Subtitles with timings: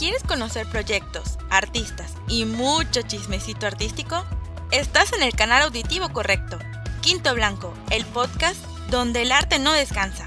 [0.00, 4.24] ¿Quieres conocer proyectos, artistas y mucho chismecito artístico?
[4.70, 6.58] Estás en el canal auditivo correcto.
[7.02, 10.26] Quinto Blanco, el podcast donde el arte no descansa.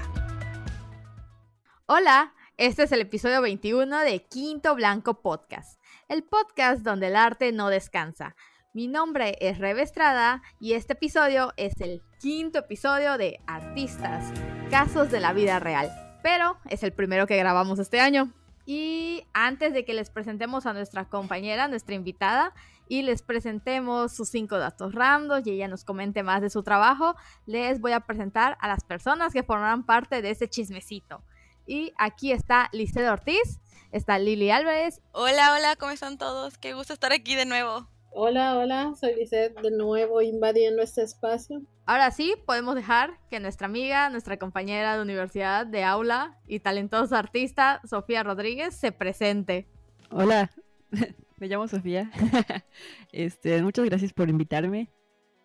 [1.86, 7.50] Hola, este es el episodio 21 de Quinto Blanco Podcast, el podcast donde el arte
[7.50, 8.36] no descansa.
[8.74, 14.32] Mi nombre es Rebe Estrada y este episodio es el quinto episodio de Artistas,
[14.70, 15.90] Casos de la Vida Real,
[16.22, 18.32] pero es el primero que grabamos este año.
[18.66, 22.54] Y antes de que les presentemos a nuestra compañera, nuestra invitada,
[22.88, 27.14] y les presentemos sus cinco datos random y ella nos comente más de su trabajo,
[27.46, 31.22] les voy a presentar a las personas que formarán parte de ese chismecito.
[31.66, 35.00] Y aquí está Liceo Ortiz, está Lili Álvarez.
[35.12, 36.58] Hola, hola, ¿cómo están todos?
[36.58, 37.88] Qué gusto estar aquí de nuevo.
[38.12, 41.62] Hola, hola, soy Lizeth de nuevo invadiendo este espacio.
[41.86, 47.18] Ahora sí, podemos dejar que nuestra amiga, nuestra compañera de universidad, de aula y talentosa
[47.18, 49.68] artista, Sofía Rodríguez, se presente.
[50.10, 50.50] Hola,
[51.36, 52.10] me llamo Sofía.
[53.12, 54.90] este, muchas gracias por invitarme.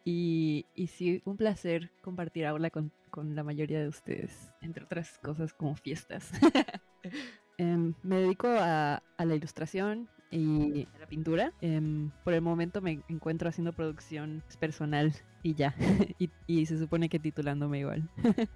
[0.05, 5.17] Y, y sí, un placer compartir aula con, con la mayoría de ustedes, entre otras
[5.19, 6.31] cosas como fiestas.
[7.57, 11.53] Em, me dedico a, a la ilustración y la pintura.
[11.61, 15.13] Em, por el momento me encuentro haciendo producción personal
[15.43, 15.75] y ya.
[16.19, 18.09] y, y, se supone que titulándome igual.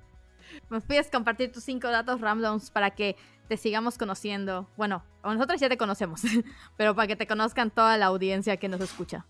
[0.70, 3.16] ¿Nos puedes compartir tus cinco datos randoms para que
[3.48, 4.70] te sigamos conociendo?
[4.78, 6.22] Bueno, nosotros ya te conocemos,
[6.78, 9.26] pero para que te conozcan toda la audiencia que nos escucha.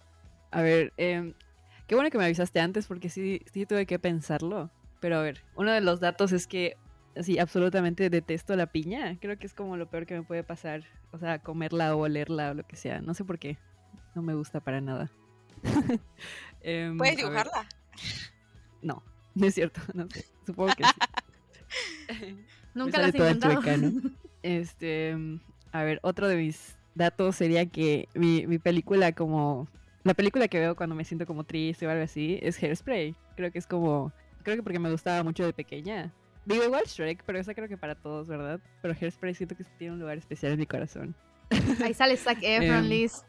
[0.51, 1.33] A ver, eh,
[1.87, 4.69] qué bueno que me avisaste antes porque sí, sí tuve que pensarlo.
[4.99, 6.77] Pero a ver, uno de los datos es que
[7.21, 9.17] Sí, absolutamente detesto la piña.
[9.19, 10.83] Creo que es como lo peor que me puede pasar.
[11.11, 13.01] O sea, comerla o olerla o lo que sea.
[13.01, 13.57] No sé por qué.
[14.15, 15.11] No me gusta para nada.
[15.63, 17.67] um, ¿Puedes dibujarla?
[18.81, 19.03] No,
[19.35, 19.81] no es cierto.
[19.93, 20.25] No sé.
[20.45, 22.37] Supongo que sí.
[22.73, 23.53] Nunca la has intentado.
[23.53, 23.91] Chueca, ¿no?
[24.41, 25.15] Este,
[25.71, 29.67] a ver, otro de mis datos sería que mi, mi película como...
[30.03, 33.15] La película que veo cuando me siento como triste o algo así es Hairspray.
[33.35, 34.11] Creo que es como...
[34.41, 36.11] Creo que porque me gustaba mucho de pequeña.
[36.45, 38.59] Digo igual Shrek, pero esa creo que para todos, ¿verdad?
[38.81, 41.15] Pero Hairspray siento que tiene un lugar especial en mi corazón.
[41.83, 43.23] Ahí sale Zac Efron, Liz.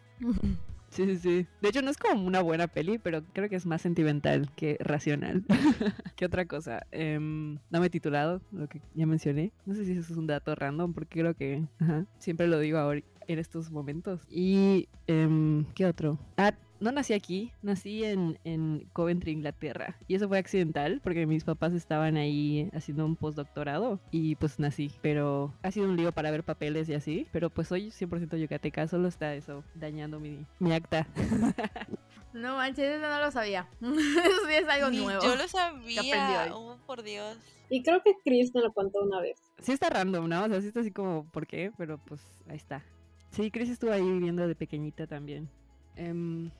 [0.90, 1.46] Sí, sí, sí.
[1.60, 4.76] De hecho, no es como una buena peli, pero creo que es más sentimental que
[4.80, 5.44] racional.
[6.16, 6.86] ¿Qué otra cosa?
[6.92, 9.52] Eh, no me he titulado, lo que ya mencioné.
[9.66, 12.78] No sé si eso es un dato random, porque creo que ajá, siempre lo digo
[12.78, 14.22] ahora en estos momentos.
[14.30, 16.18] Y, eh, ¿qué otro?
[16.36, 19.96] Ah, no nací aquí, nací en, en, Coventry, Inglaterra.
[20.06, 24.92] Y eso fue accidental porque mis papás estaban ahí haciendo un postdoctorado y pues nací.
[25.00, 27.26] Pero ha sido un lío para ver papeles y así.
[27.32, 31.08] Pero pues soy 100% yucateca, solo está eso dañando mi, mi acta.
[32.34, 33.68] No manches, eso no lo sabía.
[33.80, 35.22] eso sí es algo Ni nuevo.
[35.22, 36.48] Yo lo sabía.
[36.52, 37.38] Oh, por Dios.
[37.70, 39.40] Y creo que Chris me lo contó una vez.
[39.62, 40.44] Sí está random, ¿no?
[40.44, 41.70] O sea, sí está así como, ¿por qué?
[41.78, 42.84] Pero pues ahí está.
[43.30, 45.48] Sí, Chris estuvo ahí viviendo de pequeñita también.
[45.96, 46.50] Um,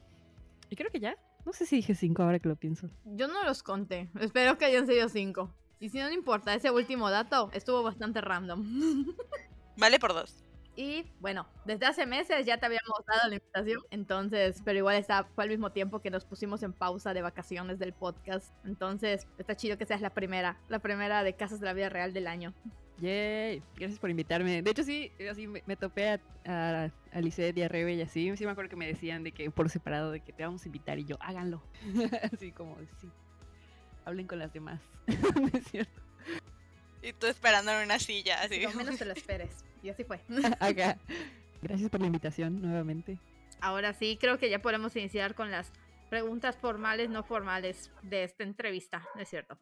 [0.70, 1.16] y creo que ya.
[1.44, 2.88] No sé si dije cinco ahora que lo pienso.
[3.04, 4.08] Yo no los conté.
[4.20, 5.54] Espero que hayan sido cinco.
[5.78, 8.64] Y si no, no importa, ese último dato estuvo bastante random.
[9.76, 10.44] vale por dos.
[10.76, 13.82] Y bueno, desde hace meses ya te habíamos dado la invitación.
[13.90, 17.78] Entonces, pero igual está, fue al mismo tiempo que nos pusimos en pausa de vacaciones
[17.78, 18.52] del podcast.
[18.64, 22.12] Entonces, está chido que seas la primera, la primera de Casas de la Vida Real
[22.12, 22.54] del año.
[22.98, 24.62] Yay, gracias por invitarme.
[24.62, 28.02] De hecho, sí, así me, me topé a, a, a Lisette y a Rebe y
[28.02, 28.36] así.
[28.36, 30.68] Sí me acuerdo que me decían de que por separado de que te vamos a
[30.68, 31.62] invitar y yo, háganlo.
[32.32, 33.10] así como, sí.
[34.04, 34.80] Hablen con las demás.
[35.06, 36.00] no es cierto.
[37.02, 38.60] Y tú esperando en una silla, así.
[38.60, 39.64] Lo menos te lo esperes.
[39.82, 40.20] Y así fue.
[40.60, 40.96] Acá.
[41.62, 43.18] Gracias por la invitación nuevamente.
[43.60, 45.72] Ahora sí, creo que ya podemos iniciar con las
[46.10, 49.58] preguntas formales, no formales de esta entrevista, ¿no es cierto?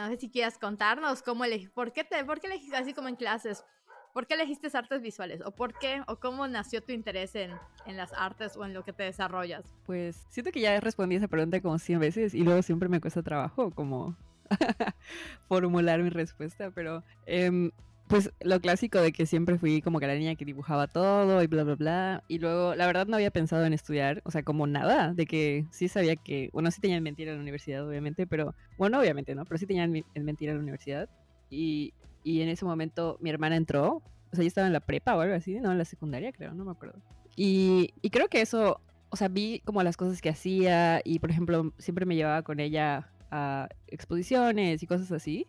[0.00, 3.16] No sé si quieras contarnos cómo elegiste, por qué por qué elegiste así como en
[3.16, 3.64] clases,
[4.12, 7.50] por qué elegiste artes visuales, o por qué, o cómo nació tu interés en,
[7.86, 9.64] en las artes o en lo que te desarrollas.
[9.86, 13.22] Pues siento que ya respondí esa pregunta como 100 veces y luego siempre me cuesta
[13.22, 14.16] trabajo como
[15.48, 17.70] formular mi respuesta, pero eh,
[18.12, 21.46] pues lo clásico de que siempre fui como que la niña que dibujaba todo y
[21.46, 22.24] bla, bla, bla.
[22.28, 25.64] Y luego, la verdad, no había pensado en estudiar, o sea, como nada, de que
[25.70, 29.34] sí sabía que, bueno, sí tenía en mentira en la universidad, obviamente, pero, bueno, obviamente,
[29.34, 29.46] ¿no?
[29.46, 31.08] Pero sí tenía en mentira en la universidad.
[31.48, 35.16] Y, y en ese momento mi hermana entró, o sea, yo estaba en la prepa
[35.16, 37.00] o algo así, no, en la secundaria, creo, no me acuerdo.
[37.34, 41.30] Y, y creo que eso, o sea, vi como las cosas que hacía y, por
[41.30, 45.46] ejemplo, siempre me llevaba con ella a exposiciones y cosas así.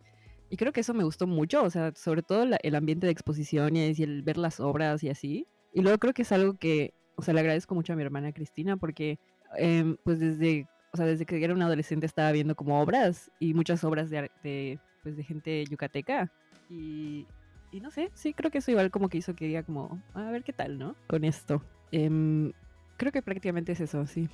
[0.54, 3.98] Y creo que eso me gustó mucho, o sea, sobre todo el ambiente de exposiciones
[3.98, 5.48] y el ver las obras y así.
[5.74, 8.34] Y luego creo que es algo que, o sea, le agradezco mucho a mi hermana
[8.34, 9.18] Cristina porque,
[9.58, 13.56] eh, pues desde, o sea, desde que era una adolescente estaba viendo como obras y
[13.56, 16.32] muchas obras de, de, pues, de gente yucateca.
[16.70, 17.26] Y,
[17.72, 20.30] y no sé, sí, creo que eso igual como que hizo que diga como, a
[20.30, 20.96] ver qué tal, ¿no?
[21.08, 21.64] Con esto.
[21.92, 22.52] Em,
[22.98, 24.30] creo que prácticamente es eso, sí.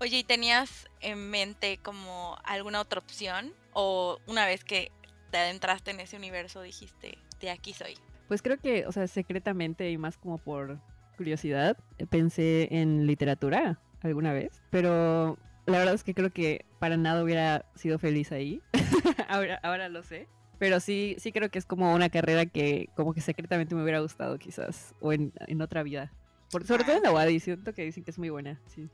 [0.00, 3.54] Oye, ¿y tenías en mente como alguna otra opción?
[3.72, 4.92] ¿O una vez que
[5.36, 7.98] te adentraste en ese universo dijiste, de aquí soy?
[8.26, 10.80] Pues creo que, o sea, secretamente y más como por
[11.18, 11.76] curiosidad,
[12.08, 15.36] pensé en literatura alguna vez, pero
[15.66, 18.62] la verdad es que creo que para nada hubiera sido feliz ahí.
[19.28, 20.26] ahora, ahora lo sé.
[20.58, 24.00] Pero sí, sí creo que es como una carrera que como que secretamente me hubiera
[24.00, 26.14] gustado quizás, o en, en otra vida.
[26.50, 28.88] Por, sobre todo en la UADI, siento que dicen que es muy buena, sí.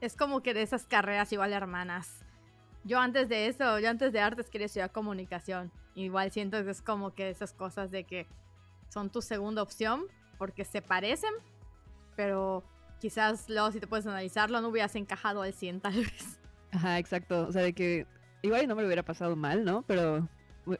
[0.00, 2.24] Es como que de esas carreras igual hermanas.
[2.84, 5.72] Yo antes de eso, yo antes de artes quería estudiar comunicación.
[5.94, 8.26] Igual siento que es como que esas cosas de que
[8.88, 10.04] son tu segunda opción
[10.38, 11.32] porque se parecen,
[12.16, 12.62] pero
[13.00, 16.40] quizás luego si te puedes analizarlo no hubieras encajado al 100 tal vez.
[16.72, 17.46] Ajá, exacto.
[17.46, 18.06] O sea, de que
[18.42, 19.82] igual no me lo hubiera pasado mal, ¿no?
[19.82, 20.28] Pero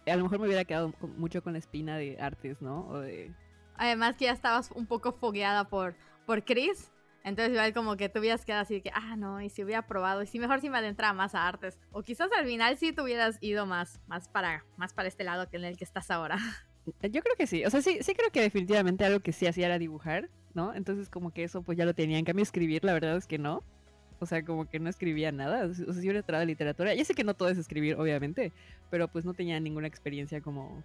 [0.07, 2.87] a lo mejor me hubiera quedado mucho con la espina de artes, ¿no?
[2.89, 3.33] O de...
[3.77, 5.95] Además que ya estabas un poco fogueada por,
[6.27, 6.91] por Chris.
[7.25, 10.23] Entonces igual como que te hubieras quedado así que, ah, no, y si hubiera probado,
[10.23, 11.81] y si mejor si me adentraba más a artes.
[11.91, 15.49] O quizás al final sí te hubieras ido más, más, para, más para este lado
[15.49, 16.37] que en el que estás ahora.
[17.03, 17.65] Yo creo que sí.
[17.65, 20.75] O sea, sí, sí creo que definitivamente algo que sí hacía era dibujar, ¿no?
[20.75, 22.19] Entonces como que eso pues ya lo tenía.
[22.19, 23.63] En cambio escribir, la verdad es que no.
[24.21, 25.65] O sea, como que no escribía nada.
[25.65, 26.95] O sea, yo hubiera entrado a literatura.
[26.95, 28.53] Ya sé que no todo es escribir, obviamente,
[28.91, 30.83] pero pues no tenía ninguna experiencia como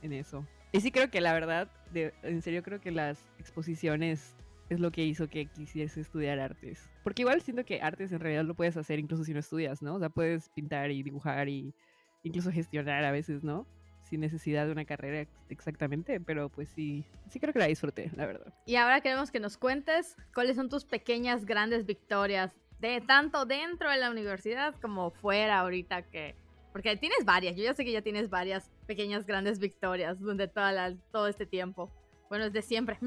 [0.00, 0.46] en eso.
[0.72, 4.34] Y sí creo que la verdad, en serio creo que las exposiciones
[4.68, 6.88] es lo que hizo que quisiese estudiar artes.
[7.02, 9.94] Porque igual siento que artes en realidad lo puedes hacer incluso si no estudias, ¿no?
[9.96, 11.74] O sea, puedes pintar y dibujar y
[12.22, 13.66] incluso gestionar a veces, ¿no?
[14.04, 18.26] Sin necesidad de una carrera exactamente, pero pues sí, sí creo que la disfruté, la
[18.26, 18.54] verdad.
[18.66, 23.90] Y ahora queremos que nos cuentes cuáles son tus pequeñas grandes victorias de tanto dentro
[23.90, 26.34] de la universidad como fuera ahorita que
[26.74, 30.72] porque tienes varias, yo ya sé que ya tienes varias pequeñas grandes victorias durante toda
[30.72, 31.88] la, todo este tiempo.
[32.28, 32.98] Bueno, es de siempre.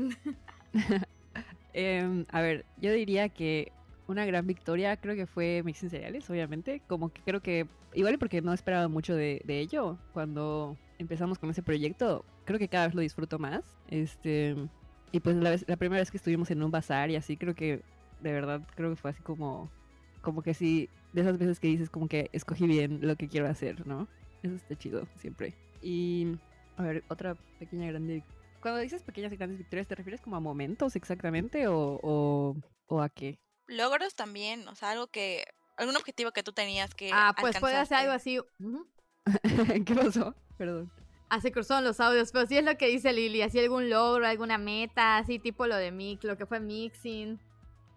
[1.78, 3.72] eh, a ver, yo diría que
[4.08, 6.82] una gran victoria creo que fue Mixing Cereales, obviamente.
[6.88, 11.52] Como que creo que, igual porque no esperaba mucho de, de, ello cuando empezamos con
[11.52, 13.76] ese proyecto, creo que cada vez lo disfruto más.
[13.90, 14.56] Este,
[15.12, 17.54] y pues la, vez, la primera vez que estuvimos en un bazar y así, creo
[17.54, 17.82] que
[18.22, 19.70] de verdad creo que fue así como,
[20.22, 23.48] como que sí, de esas veces que dices como que escogí bien lo que quiero
[23.48, 24.08] hacer, ¿no?
[24.42, 25.54] Eso está chido, siempre.
[25.84, 26.38] Y,
[26.78, 28.24] a ver, otra pequeña grande...
[28.62, 32.56] Cuando dices pequeñas y grandes victorias, ¿te refieres como a momentos exactamente o, o,
[32.88, 33.40] o a qué?
[33.68, 35.46] Logros también, o sea, algo que...
[35.78, 37.12] Algún objetivo que tú tenías que...
[37.14, 38.40] Ah, pues puede ser algo así...
[38.40, 39.86] Uh -huh.
[39.86, 40.34] ¿Qué pasó?
[40.58, 40.92] Perdón.
[41.30, 44.26] Ah, se cruzaron los audios, pero sí es lo que dice Lili, así algún logro,
[44.26, 47.38] alguna meta, así tipo lo de Mix, lo que fue mixing.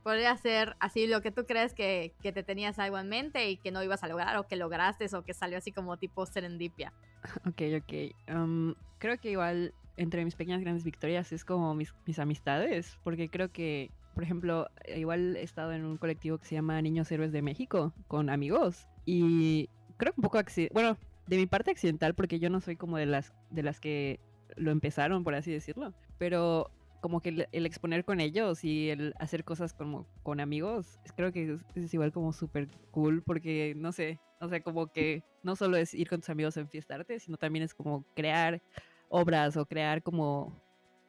[0.02, 3.56] Podría ser así lo que tú crees que, que, te tenías algo en mente y
[3.56, 6.92] que no ibas a lograr o que lograste o que salió así como tipo serendipia.
[7.46, 8.34] Ok, ok.
[8.34, 13.28] Um, creo que igual entre mis pequeñas grandes victorias es como mis, mis amistades, porque
[13.28, 17.32] creo que, por ejemplo, igual he estado en un colectivo que se llama Niños Héroes
[17.32, 20.38] de México con amigos y creo que un poco,
[20.72, 20.96] bueno,
[21.26, 24.20] de mi parte accidental, porque yo no soy como de las, de las que
[24.56, 26.70] lo empezaron, por así decirlo, pero
[27.00, 31.32] como que el, el, exponer con ellos y el hacer cosas como con amigos, creo
[31.32, 35.56] que es, es igual como súper cool porque, no sé, o sea, como que no
[35.56, 38.62] solo es ir con tus amigos a enfiestarte, sino también es como crear
[39.10, 40.58] obras o crear como,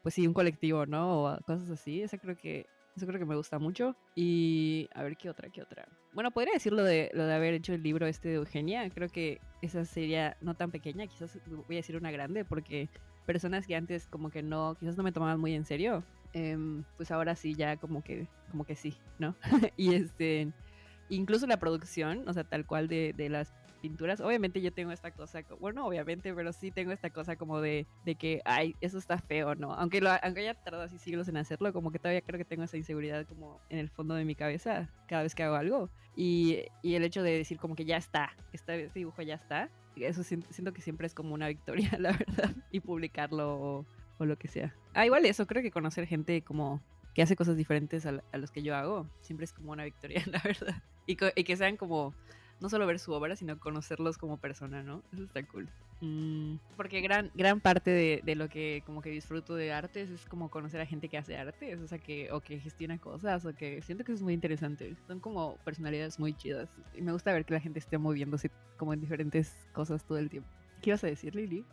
[0.04, 1.24] pues sí, un colectivo, ¿no?
[1.24, 2.66] O cosas así, eso creo que,
[2.98, 3.96] eso creo que me gusta mucho.
[4.16, 5.88] Y a ver, ¿qué otra, qué otra?
[6.14, 9.08] Bueno, podría decir lo de, lo de haber hecho el libro este de Eugenia, creo
[9.08, 12.90] que esa sería no tan pequeña, quizás voy a decir una grande porque
[13.26, 16.04] personas que antes como que no, quizás no me tomaban muy en serio,
[16.34, 16.58] eh,
[16.98, 19.36] pues ahora sí ya como que, como que sí, ¿no?
[19.78, 20.52] y este,
[21.10, 25.12] incluso la producción, o sea, tal cual de, de, las pinturas, obviamente yo tengo esta
[25.12, 29.18] cosa, bueno, obviamente, pero sí tengo esta cosa como de, de que, ay, eso está
[29.18, 29.74] feo, ¿no?
[29.74, 32.64] Aunque, lo, aunque haya tardado así siglos en hacerlo, como que todavía creo que tengo
[32.64, 35.90] esa inseguridad como en el fondo de mi cabeza cada vez que hago algo.
[36.16, 40.24] Y, y el hecho de decir como que ya está, este, dibujo ya está, eso
[40.24, 43.86] siento que siempre es como una victoria, la verdad, y publicarlo o,
[44.18, 44.74] o, lo que sea.
[44.94, 46.82] Ah, igual eso, creo que conocer gente como
[47.14, 50.24] que hace cosas diferentes a, a los que yo hago, siempre es como una victoria,
[50.28, 50.82] la verdad.
[51.08, 52.14] Y, y, que sean como,
[52.62, 55.04] no solo ver su obra, sino conocerlos como persona, ¿no?
[55.12, 55.68] Eso está cool.
[56.00, 60.26] Mm, porque gran, gran parte de, de, lo que como que disfruto de artes es
[60.26, 63.54] como conocer a gente que hace artes, o sea, que, o que gestiona cosas, o
[63.54, 64.96] que siento que es muy interesante.
[65.08, 66.70] Son como personalidades muy chidas.
[66.96, 70.30] Y me gusta ver que la gente esté moviéndose como en diferentes cosas todo el
[70.30, 70.50] tiempo.
[70.82, 71.66] ¿Qué ibas a decir, Lili?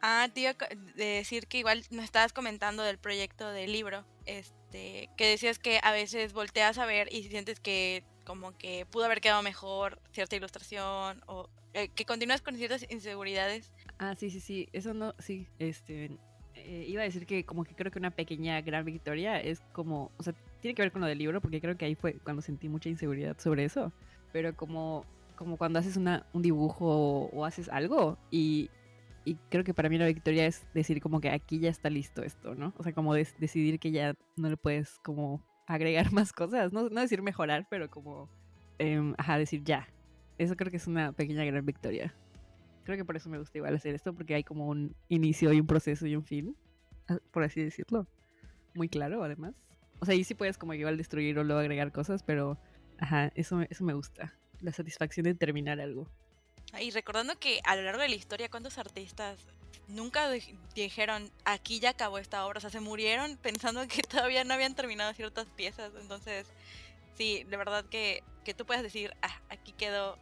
[0.00, 5.10] Ah, te iba a decir que igual nos estabas comentando del proyecto del libro, este,
[5.16, 9.20] que decías que a veces volteas a ver y sientes que como que pudo haber
[9.22, 13.72] quedado mejor cierta ilustración o eh, que continúas con ciertas inseguridades.
[13.98, 16.10] Ah, sí, sí, sí, eso no, sí, este,
[16.54, 20.10] Eh, iba a decir que como que creo que una pequeña gran victoria es como,
[20.18, 22.42] o sea, tiene que ver con lo del libro, porque creo que ahí fue cuando
[22.42, 23.92] sentí mucha inseguridad sobre eso,
[24.32, 25.04] pero como,
[25.36, 28.70] como cuando haces una, un dibujo o, o haces algo y,
[29.24, 32.22] y creo que para mí una victoria es decir como que aquí ya está listo
[32.24, 32.74] esto, ¿no?
[32.76, 36.88] O sea, como des- decidir que ya no le puedes como agregar más cosas, no,
[36.88, 38.28] no decir mejorar, pero como,
[38.78, 39.88] em, ajá, decir ya.
[40.38, 42.14] Eso creo que es una pequeña gran victoria.
[42.84, 45.60] Creo que por eso me gusta igual hacer esto, porque hay como un inicio y
[45.60, 46.56] un proceso y un fin,
[47.08, 48.06] ah, por así decirlo.
[48.74, 49.54] Muy claro, además.
[50.00, 52.56] O sea, ahí sí puedes como igual destruir o luego agregar cosas, pero,
[52.98, 54.34] ajá, eso, eso me gusta.
[54.60, 56.08] La satisfacción de terminar algo.
[56.80, 59.46] Y recordando que a lo largo de la historia, ¿cuántos artistas
[59.88, 62.58] nunca dij- dijeron aquí ya acabó esta obra?
[62.58, 65.92] O sea, se murieron pensando que todavía no habían terminado ciertas piezas.
[66.00, 66.46] Entonces,
[67.16, 70.18] sí, de verdad que, que tú puedes decir, ah, aquí quedó,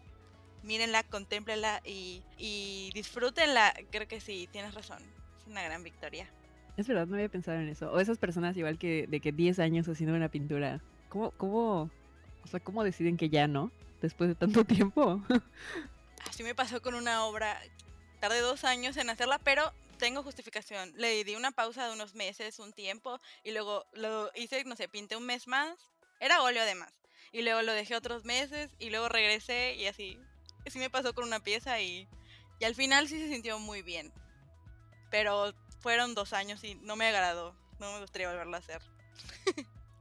[0.62, 3.74] mírenla, contemplenla y, y disfrútenla.
[3.90, 5.02] Creo que sí, tienes razón.
[5.40, 6.28] Es una gran victoria.
[6.76, 7.90] Es verdad, no había pensado en eso.
[7.92, 10.80] O esas personas igual que de que 10 años haciendo una pintura.
[11.08, 11.90] ¿Cómo, cómo,
[12.44, 13.70] o sea, cómo deciden que ya no?
[14.02, 15.22] Después de tanto tiempo.
[16.28, 17.58] Así me pasó con una obra.
[18.26, 20.92] Tardé dos años en hacerla, pero tengo justificación.
[20.96, 24.88] Le di una pausa de unos meses, un tiempo, y luego lo hice, no sé,
[24.88, 25.78] pinté un mes más.
[26.18, 26.92] Era óleo además.
[27.30, 30.18] Y luego lo dejé otros meses, y luego regresé, y así.
[30.66, 32.08] Así me pasó con una pieza, y,
[32.58, 34.12] y al final sí se sintió muy bien.
[35.12, 37.54] Pero fueron dos años y no me agradó.
[37.78, 38.82] No me gustaría volverlo a hacer.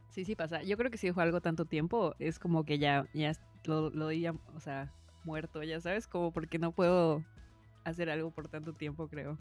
[0.10, 0.64] Sí, sí pasa.
[0.64, 3.34] Yo creo que si dejo algo tanto tiempo, es como que ya, ya
[3.66, 4.92] lo, lo ya, o sea,
[5.26, 7.24] muerto, ya sabes, como porque no puedo
[7.86, 9.38] hacer algo por tanto tiempo, creo.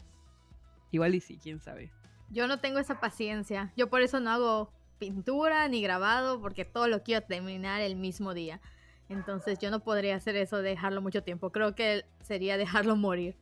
[0.91, 1.91] Igual y sí, quién sabe.
[2.29, 3.73] Yo no tengo esa paciencia.
[3.75, 8.33] Yo por eso no hago pintura ni grabado porque todo lo quiero terminar el mismo
[8.33, 8.61] día.
[9.09, 11.51] Entonces yo no podría hacer eso, de dejarlo mucho tiempo.
[11.51, 13.35] Creo que sería dejarlo morir.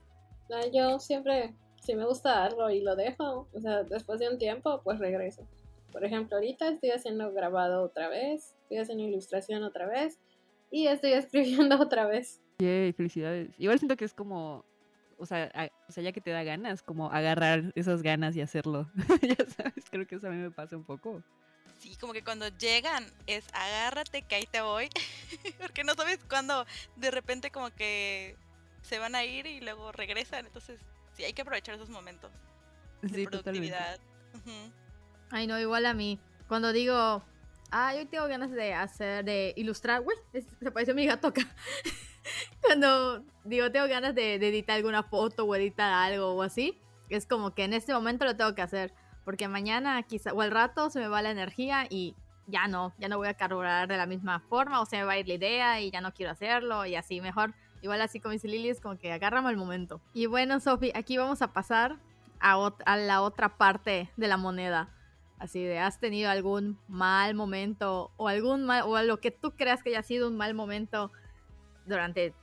[0.50, 4.38] No, yo siempre, si me gusta algo y lo dejo, o sea, después de un
[4.38, 5.48] tiempo, pues regreso.
[5.92, 10.20] Por ejemplo, ahorita estoy haciendo grabado otra vez, estoy haciendo ilustración otra vez
[10.70, 12.42] y estoy escribiendo otra vez.
[12.60, 13.58] Yay, felicidades.
[13.58, 14.66] Igual siento que es como,
[15.24, 18.42] o sea, a- o sea, ya que te da ganas, como agarrar esas ganas y
[18.42, 18.90] hacerlo.
[19.22, 21.24] ya sabes, creo que eso a mí me pasa un poco.
[21.80, 24.90] Sí, como que cuando llegan es agárrate que ahí te voy.
[25.60, 26.66] Porque no sabes cuándo
[26.98, 28.36] de repente como que
[28.84, 30.46] se van a ir y luego regresan.
[30.46, 30.80] Entonces,
[31.16, 32.32] sí, hay que aprovechar esos momentos
[33.02, 33.32] de Sí, totalmente.
[33.72, 34.00] productividad.
[34.34, 34.72] Ujú.
[35.32, 36.20] Ay, no, igual a mí.
[36.48, 37.24] Cuando digo,
[37.72, 41.42] ah, yo tengo ganas de hacer, de ilustrar, uy, es- se pareció mi gato acá.
[42.74, 47.28] Cuando digo, tengo ganas de, de editar alguna foto o editar algo o así, es
[47.28, 48.92] como que en este momento lo tengo que hacer.
[49.24, 52.16] Porque mañana quizá, o al rato se me va la energía y
[52.48, 55.12] ya no, ya no voy a carburar de la misma forma o se me va
[55.12, 57.54] a ir la idea y ya no quiero hacerlo y así mejor.
[57.84, 60.02] Igual así como dice Lili, es como que agárrame el momento.
[60.12, 62.00] Y bueno, Sofi, aquí vamos a pasar
[62.40, 64.90] a, a la otra parte de la moneda.
[65.38, 69.84] Así de, ¿has tenido algún mal momento o algún mal, o lo que tú creas
[69.84, 71.12] que haya sido un mal momento
[71.86, 72.34] durante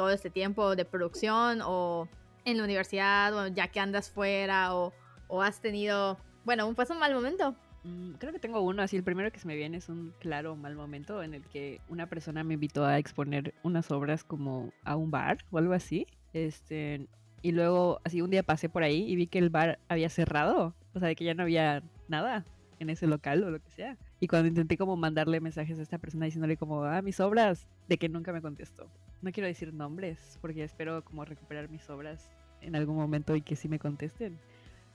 [0.00, 2.08] todo este tiempo de producción o
[2.46, 4.94] en la universidad o ya que andas fuera o,
[5.28, 7.54] o has tenido, bueno, un, pues un mal momento?
[7.84, 10.56] Mm, Creo que tengo uno, así el primero que se me viene es un claro
[10.56, 14.96] mal momento en el que una persona me invitó a exponer unas obras como a
[14.96, 16.06] un bar o algo así.
[16.32, 17.06] Este,
[17.42, 20.74] y luego así un día pasé por ahí y vi que el bar había cerrado,
[20.94, 22.46] o sea, de que ya no había nada
[22.78, 23.98] en ese local o lo que sea.
[24.18, 27.98] Y cuando intenté como mandarle mensajes a esta persona diciéndole como, ah, mis obras, de
[27.98, 28.90] que nunca me contestó.
[29.22, 33.56] No quiero decir nombres porque espero como recuperar mis obras en algún momento y que
[33.56, 34.38] sí me contesten.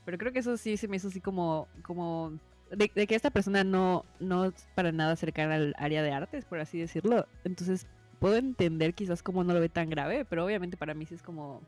[0.06, 2.40] Pero creo que eso sí se me hizo así como, como
[2.72, 6.46] de, de que esta persona no, no es para nada cercana al área de artes,
[6.46, 7.28] por así decirlo.
[7.44, 7.88] Entonces
[8.20, 11.22] puedo entender quizás como no lo ve tan grave, pero obviamente para mí sí es
[11.24, 11.62] como,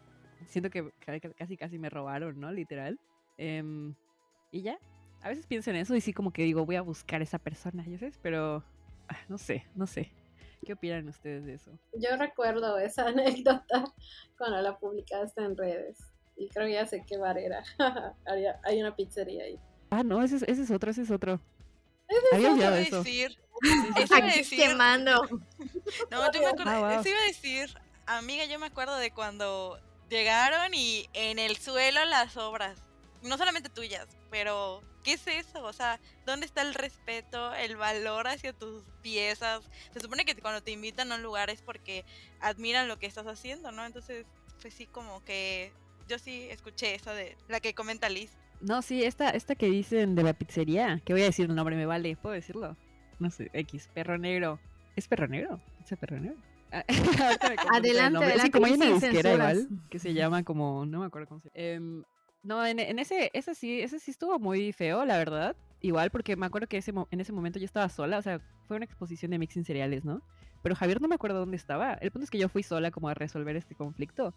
[0.48, 2.52] siento que ca- ca- casi casi me robaron, ¿no?
[2.52, 3.00] Literal.
[3.38, 3.94] Em,
[4.52, 4.78] y ya,
[5.22, 7.40] a veces pienso en eso y sí como que digo, voy a buscar a esa
[7.40, 8.20] persona, ¿ya sabes?
[8.22, 8.64] Pero
[9.10, 10.12] ah, no sé, no sé.
[10.66, 11.72] ¿Qué opinan ustedes de eso?
[11.94, 13.86] Yo recuerdo esa anécdota
[14.38, 15.98] cuando la publicaste en redes
[16.36, 17.64] y creo que ya sé qué bar era.
[18.26, 19.60] hay, hay una pizzería ahí.
[19.90, 21.40] Ah, no, ese es, ese es otro, ese es otro.
[22.10, 22.98] Ese Había Eso olvidado iba a eso.
[23.04, 23.38] decir.
[23.98, 24.60] Eso iba a decir.
[24.60, 25.22] quemando.
[26.12, 27.00] No, yo me acuerdo, Ah, wow.
[27.00, 27.70] eso iba a decir,
[28.06, 32.78] amiga, yo me acuerdo de cuando llegaron y en el suelo las obras,
[33.24, 35.64] no solamente tuyas, pero ¿qué es eso?
[35.64, 39.64] O sea, ¿dónde está el respeto, el valor hacia tus piezas?
[39.94, 42.04] Se supone que cuando te invitan a un lugar es porque
[42.42, 43.86] admiran lo que estás haciendo, ¿no?
[43.86, 44.26] Entonces,
[44.62, 45.72] pues sí, como que
[46.10, 48.32] yo sí escuché eso de la que comenta Liz.
[48.60, 51.78] No, sí, esta, esta que dicen de la pizzería, que voy a decir el nombre,
[51.78, 52.76] me vale, ¿puedo decirlo?
[53.18, 54.60] No sé, X, perro negro.
[54.98, 55.62] ¿Es perro negro?
[55.90, 56.38] ¿Es perro negro?
[56.70, 56.84] Ah,
[57.76, 58.34] Adelante, nombre.
[58.34, 61.40] Sí, adelante, como hay una disquera igual, que se llama como, no me acuerdo cómo
[61.40, 61.64] se llama.
[61.64, 62.04] Em,
[62.44, 65.56] No, en, ese, ese sí, ese sí estuvo muy feo, la verdad.
[65.82, 68.78] Igual, porque me acuerdo que ese, en ese momento yo estaba sola, o sea, fue
[68.78, 70.22] una exposición de mixing cereales, ¿no?
[70.64, 71.94] Pero Javier no me acuerdo dónde estaba.
[71.96, 74.34] El punto es que yo fui sola como a resolver este conflicto.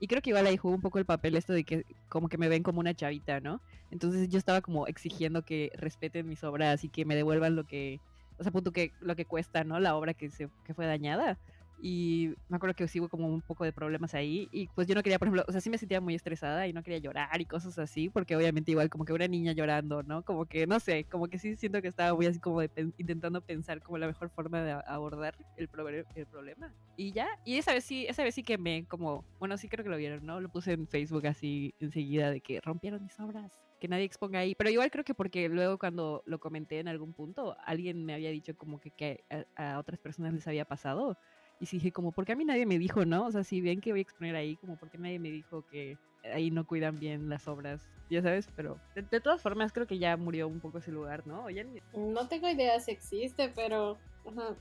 [0.00, 2.38] Y creo que igual ahí jugó un poco el papel esto de que como que
[2.38, 3.60] me ven como una chavita, ¿no?
[3.90, 8.00] Entonces yo estaba como exigiendo que respeten mis obras y que me devuelvan lo que,
[8.38, 9.80] o sea, punto que lo que cuesta, ¿no?
[9.80, 11.38] La obra que se que fue dañada.
[11.76, 14.48] Y me acuerdo que hubo como un poco de problemas ahí.
[14.52, 16.72] Y pues yo no quería, por ejemplo, o sea, sí me sentía muy estresada y
[16.72, 20.22] no quería llorar y cosas así, porque obviamente igual como que una niña llorando, ¿no?
[20.22, 23.42] Como que, no sé, como que sí siento que estaba muy así como de intentando
[23.42, 26.74] pensar como la mejor forma de abordar el, proble- el problema.
[26.96, 29.90] Y ya, y esa vez sí, esa vez sí quemé como, bueno, sí creo que
[29.90, 30.40] lo vieron, ¿no?
[30.40, 33.58] Lo puse en Facebook así enseguida de que rompieron mis obras.
[33.80, 34.54] Que nadie exponga ahí.
[34.54, 38.30] Pero igual creo que porque luego cuando lo comenté en algún punto, alguien me había
[38.30, 39.24] dicho como que, que
[39.56, 41.18] a, a otras personas les había pasado.
[41.64, 43.24] Y sí dije como, ¿por qué a mí nadie me dijo, no?
[43.24, 45.64] O sea, si ven que voy a exponer ahí, como, ¿por qué nadie me dijo
[45.70, 45.96] que
[46.34, 47.80] ahí no cuidan bien las obras?
[48.10, 51.26] Ya sabes, pero de, de todas formas creo que ya murió un poco ese lugar,
[51.26, 51.48] ¿no?
[51.48, 53.96] Ya ni- No tengo idea si existe, pero.
[54.30, 54.54] ajá.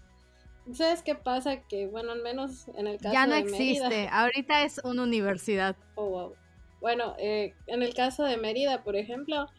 [0.73, 1.57] ¿Sabes qué pasa?
[1.67, 3.57] Que, bueno, al menos en el caso Ya no de Mérida-
[3.87, 5.75] existe, ahorita es una universidad.
[5.95, 6.33] Oh, wow.
[6.79, 9.49] Bueno, eh, en el caso de Mérida, por ejemplo,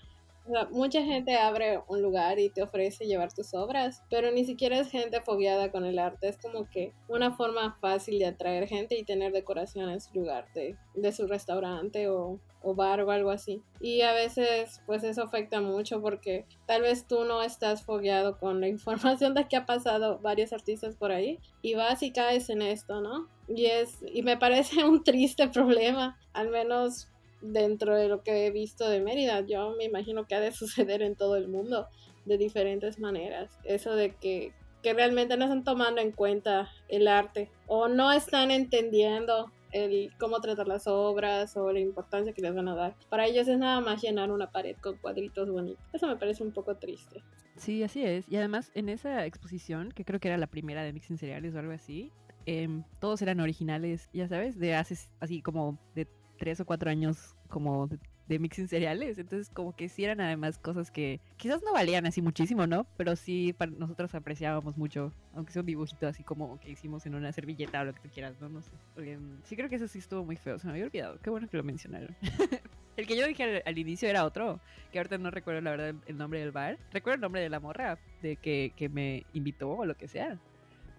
[0.71, 4.91] mucha gente abre un lugar y te ofrece llevar tus obras, pero ni siquiera es
[4.91, 6.29] gente fobiada con el arte.
[6.29, 10.47] Es como que una forma fácil de atraer gente y tener decoración en su lugar
[10.55, 13.63] de, de su restaurante o, o bar o algo así.
[13.81, 18.61] Y a veces, pues eso afecta mucho porque tal vez tú no estás fogueado con
[18.61, 22.63] la información de que ha pasado varios artistas por ahí y vas y caes en
[22.63, 23.29] esto, ¿no?
[23.49, 27.09] Y es y me parece un triste problema, al menos
[27.53, 29.41] dentro de lo que he visto de Mérida.
[29.41, 31.89] Yo me imagino que ha de suceder en todo el mundo
[32.25, 33.59] de diferentes maneras.
[33.65, 34.53] Eso de que
[34.85, 40.41] que realmente no están tomando en cuenta el arte o no están entendiendo el cómo
[40.41, 42.95] tratar las obras o la importancia que les van a dar.
[43.09, 45.83] Para ellos es nada más llenar una pared con cuadritos bonitos.
[45.95, 47.23] Eso me parece un poco triste.
[47.57, 48.29] Sí, así es.
[48.29, 51.59] Y además en esa exposición, que creo que era la primera de Mixing Cereales o
[51.59, 52.13] algo así,
[52.45, 56.07] em, todos eran originales, ya sabes, de hace así como de
[56.39, 59.19] tres o cuatro años como de, de Mixing Cereales.
[59.19, 62.87] Entonces como que sí eran además cosas que quizás no valían así muchísimo, ¿no?
[62.97, 67.15] Pero sí para nosotros apreciábamos mucho, aunque sea un dibujito así como que hicimos en
[67.15, 68.49] una servilleta o lo que tú quieras, ¿no?
[68.49, 68.71] No sé.
[68.95, 71.19] Porque, mm, sí creo que eso sí estuvo muy feo, se me había olvidado.
[71.21, 72.15] Qué bueno que lo mencionaron.
[72.97, 74.61] El que yo dije al, al inicio era otro,
[74.93, 76.79] que ahorita no recuerdo la verdad el, el nombre del bar.
[76.93, 80.39] Recuerdo el nombre de la morra, de que, que me invitó o lo que sea.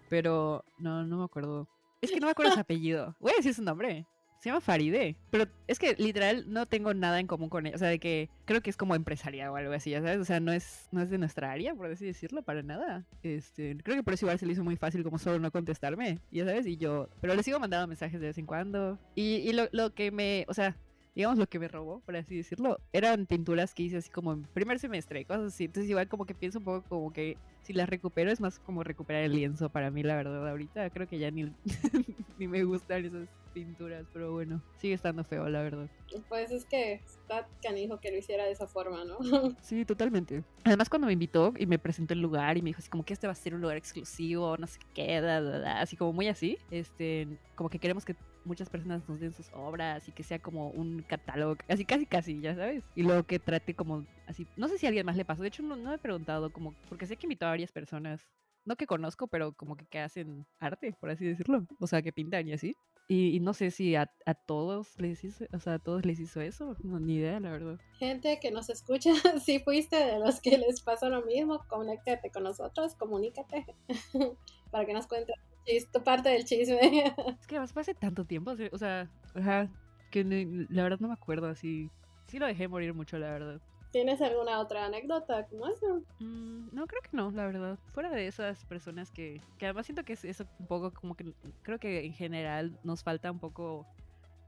[0.08, 1.68] Pero no, no me acuerdo.
[2.00, 3.16] Es que no me acuerdo su apellido.
[3.18, 4.06] Voy a decir su nombre.
[4.40, 5.16] Se llama Faride.
[5.30, 7.76] Pero es que literal no tengo nada en común con ella.
[7.76, 10.18] O sea, de que creo que es como empresaria o algo así, ya sabes.
[10.18, 13.04] O sea, no es, no es de nuestra área, por así decirlo, para nada.
[13.22, 16.20] Este, creo que por eso igual se le hizo muy fácil como solo no contestarme,
[16.30, 16.66] ya sabes.
[16.66, 18.98] Y yo, pero le sigo mandando mensajes de vez en cuando.
[19.14, 20.76] Y, y lo, lo que me, o sea,
[21.16, 24.42] digamos lo que me robó, por así decirlo, eran pinturas que hice así como en
[24.42, 25.64] primer semestre, cosas así.
[25.64, 28.84] Entonces igual como que pienso un poco como que si las recupero es más como
[28.84, 30.46] recuperar el lienzo para mí, la verdad.
[30.46, 31.50] Ahorita creo que ya ni,
[32.38, 35.88] ni me gustan esas pinturas, pero bueno, sigue estando feo, la verdad.
[36.28, 39.16] Pues es que está canijo que lo hiciera de esa forma, ¿no?
[39.62, 40.44] Sí, totalmente.
[40.62, 43.14] Además, cuando me invitó y me presentó el lugar y me dijo así como que
[43.14, 46.12] este va a ser un lugar exclusivo, no sé qué, da, da, da, así como
[46.12, 48.14] muy así, este, como que queremos que
[48.44, 52.38] muchas personas nos den sus obras y que sea como un catálogo, así casi casi,
[52.42, 52.84] ya sabes.
[52.94, 55.48] Y luego que trate como así, no sé si a alguien más le pasó, de
[55.48, 58.20] hecho no, no he preguntado como, porque sé que invitó a varias personas,
[58.66, 62.12] no que conozco, pero como que, que hacen arte, por así decirlo, o sea, que
[62.12, 62.76] pintan y así.
[63.08, 66.18] Y, y no sé si a, a todos les hizo, o sea, a todos les
[66.18, 67.78] hizo eso, no, ni idea, la verdad.
[67.98, 69.10] Gente que nos escucha,
[69.44, 73.64] si fuiste de los que les pasó lo mismo, conéctate con nosotros, comunícate
[74.72, 75.36] para que nos cuentes
[75.92, 76.78] tu parte del chisme.
[77.40, 79.70] Es que fue hace tanto tiempo, o sea- o sea, ajá,
[80.10, 81.90] que ni- la verdad no me acuerdo así.
[82.26, 83.60] Sí lo dejé morir mucho, la verdad.
[83.90, 86.02] ¿Tienes alguna otra anécdota como eso?
[86.18, 87.78] Mm, no, creo que no, la verdad.
[87.92, 91.32] Fuera de esas personas que, que además siento que es eso un poco como que
[91.62, 93.86] creo que en general nos falta un poco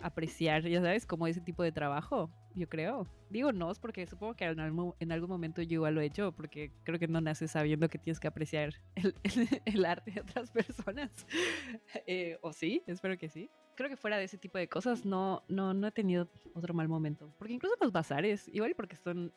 [0.00, 3.06] apreciar, ya sabes, como ese tipo de trabajo, yo creo.
[3.30, 6.06] Digo no, es porque supongo que en algún, en algún momento yo igual lo he
[6.06, 9.14] hecho, porque creo que no naces sabiendo que tienes que apreciar el,
[9.64, 11.10] el- arte de otras personas.
[12.06, 13.50] Eh, o sí, espero que sí.
[13.74, 16.88] Creo que fuera de ese tipo de cosas no, no, no he tenido otro mal
[16.88, 17.32] momento.
[17.38, 19.32] Porque incluso los bazares, igual porque son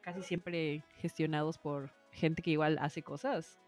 [0.00, 3.58] casi siempre gestionados por gente que igual hace cosas.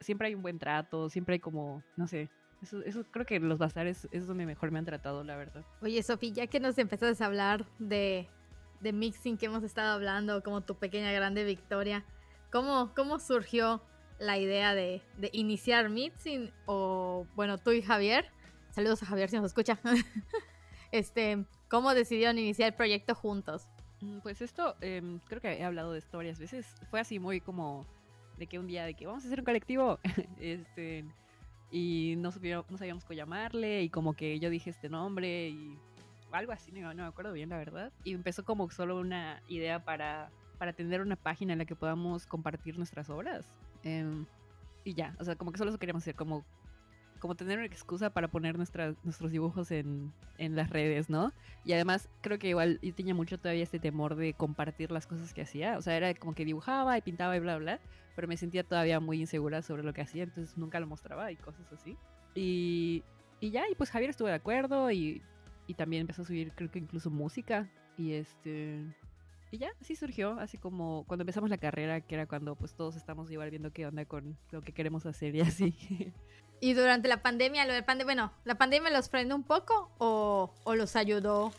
[0.00, 2.30] Siempre hay un buen trato, siempre hay como, no sé.
[2.62, 5.64] Eso, eso creo que los bazares es donde mejor me han tratado, la verdad.
[5.82, 8.28] Oye, Sofi, ya que nos empezaste a hablar de,
[8.80, 12.04] de mixing que hemos estado hablando, como tu pequeña grande victoria,
[12.50, 13.82] ¿cómo, cómo surgió
[14.18, 16.50] la idea de, de iniciar mixing?
[16.64, 18.26] O, bueno, tú y Javier,
[18.70, 19.78] saludos a Javier si nos escucha,
[20.92, 23.68] este, ¿cómo decidieron iniciar el proyecto juntos?
[24.00, 26.66] Mm, Pues esto, em, creo que he hablado de esto varias veces.
[26.90, 27.86] Fue así muy como
[28.38, 29.98] de que un día de que vamos a hacer un colectivo.
[30.40, 31.04] este
[31.76, 33.82] y no, supieron- no sabíamos cómo llamarle.
[33.82, 35.76] Y como que yo dije este nombre y
[36.32, 37.92] algo así, no, me acuerdo bien, la verdad.
[38.02, 42.26] Y empezó como solo una idea para, para tener una página en la que podamos
[42.26, 43.46] compartir nuestras obras.
[43.82, 44.24] Em,
[44.84, 46.46] y ya, o sea, como que solo eso queríamos hacer, como,
[47.18, 51.32] como tener una excusa para poner nuestras, nuestros dibujos en, en las redes, ¿no?
[51.64, 55.32] Y además creo que igual yo tenía mucho todavía este temor de compartir las cosas
[55.32, 55.78] que hacía.
[55.78, 57.80] O sea, era como que dibujaba y pintaba y bla, bla,
[58.14, 61.36] pero me sentía todavía muy insegura sobre lo que hacía, entonces nunca lo mostraba y
[61.36, 61.96] cosas así.
[62.34, 63.02] Y,
[63.40, 65.22] y ya, y pues Javier estuvo de acuerdo y,
[65.66, 67.68] y también empezó a subir, creo que incluso música.
[67.98, 68.84] Y este...
[69.50, 72.96] Y ya, así surgió, así como cuando empezamos la carrera, que era cuando pues todos
[72.96, 75.76] estamos igual viendo qué onda con lo que queremos hacer y así.
[76.58, 80.54] Y durante la pandemia, lo de pande bueno, ¿la pandemia los frenó un poco o,
[80.64, 81.52] o los ayudó?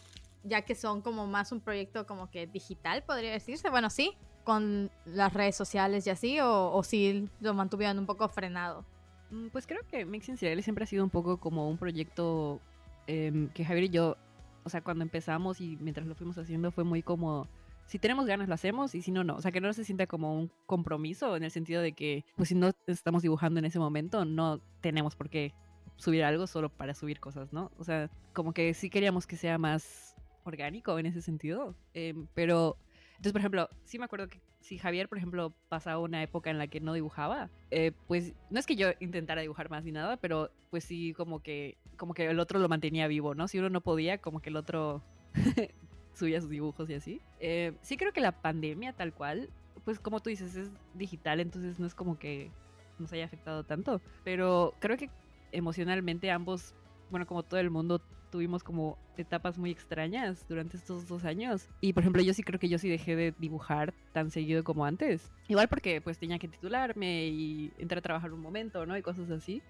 [0.44, 3.70] Ya que son como más un proyecto como que digital, podría decirse.
[3.70, 8.28] Bueno, sí, con las redes sociales y así, o, o sí lo mantuvieron un poco
[8.28, 8.86] frenado.
[9.30, 12.60] Mm, Pues creo que Mixing Cereales siempre ha sido un poco como un proyecto
[13.08, 14.16] em, que Javier y yo,
[14.64, 17.48] o sea, cuando empezamos y mientras lo fuimos haciendo fue muy como,
[17.88, 19.36] si tenemos ganas lo hacemos y si no, no.
[19.36, 22.50] O sea, que no se sienta como un compromiso en el sentido de que, pues
[22.50, 25.54] si no estamos dibujando en ese momento, no tenemos por qué
[25.96, 27.72] subir algo solo para subir cosas, ¿no?
[27.78, 31.76] O sea, como que sí queríamos que sea más orgánico en ese sentido.
[31.94, 32.78] em, pero,
[33.12, 36.58] entonces, por ejemplo, sí me acuerdo que si Javier, por ejemplo, pasaba una época en
[36.58, 40.18] la que no dibujaba, eh, pues no es que yo intentara dibujar más ni nada,
[40.18, 43.48] pero pues sí como que como que el otro lo mantenía vivo, ¿no?
[43.48, 45.04] Si uno no podía, como que el otro
[46.18, 47.22] subía sus dibujos y así.
[47.40, 49.50] Eh, sí creo que la pandemia tal cual,
[49.86, 52.52] pues como tú dices, es digital, entonces no es como que
[53.00, 55.10] nos haya afectado tanto, pero creo que
[55.52, 56.74] emocionalmente ambos,
[57.12, 58.02] bueno, como todo el mundo,
[58.32, 61.70] tuvimos como etapas muy extrañas durante estos dos años.
[61.82, 64.86] Y por ejemplo, yo sí creo que yo sí dejé de dibujar tan seguido como
[64.86, 65.32] antes.
[65.48, 68.98] Igual porque pues tenía que titularme y entrar a trabajar un momento, ¿no?
[68.98, 69.62] Y cosas así.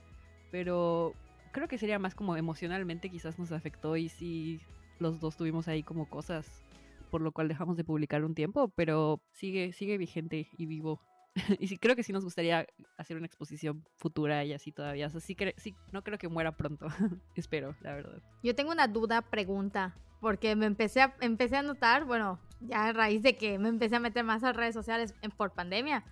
[0.52, 1.14] Pero
[1.52, 4.60] creo que sería más como emocionalmente quizás nos afectó y sí
[5.00, 6.64] los dos tuvimos ahí como cosas
[7.10, 11.02] por lo cual dejamos de publicar un tiempo, pero sigue sigue vigente y vivo.
[11.60, 15.08] y sí creo que sí nos gustaría hacer una exposición futura y así todavía.
[15.08, 16.88] O sea, sí, sí no creo que muera pronto.
[17.36, 18.22] Espero, la verdad.
[18.44, 22.94] Yo tengo una duda, pregunta, porque me empecé a, empecé a notar, bueno, ya a
[22.94, 26.04] raíz de que me empecé a meter más a redes sociales en- por pandemia,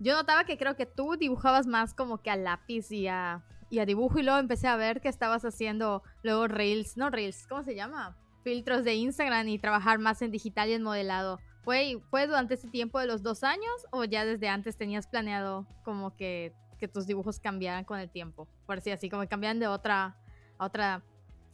[0.00, 3.78] yo notaba que creo que tú dibujabas más como que a lápiz y a, y
[3.78, 7.62] a dibujo y luego empecé a ver que estabas haciendo luego reels, no reels, ¿cómo
[7.62, 8.18] se llama?
[8.44, 11.40] Filtros de Instagram y trabajar más en digital y en modelado.
[11.62, 15.66] ¿Fue, ¿Fue durante ese tiempo de los dos años o ya desde antes tenías planeado
[15.82, 18.46] como que, que tus dibujos cambiaran con el tiempo?
[18.66, 20.16] Por así así, como que cambiaran de otra
[20.58, 21.02] a otra...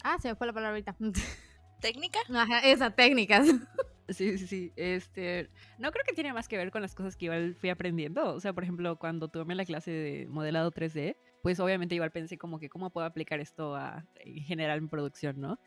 [0.03, 0.97] Ah, se me fue la palabra ahorita.
[1.81, 2.19] ¿Técnica?
[2.29, 3.47] Ajá, esa, técnicas.
[4.11, 4.73] Sí, sí, sí.
[4.75, 5.49] Este,
[5.79, 8.35] no creo que tiene más que ver con las cosas que igual fui aprendiendo.
[8.35, 12.37] O sea, por ejemplo, cuando tomé la clase de modelado 3D, pues obviamente igual pensé
[12.37, 15.61] como que cómo puedo aplicar esto a en general mi producción, ¿no?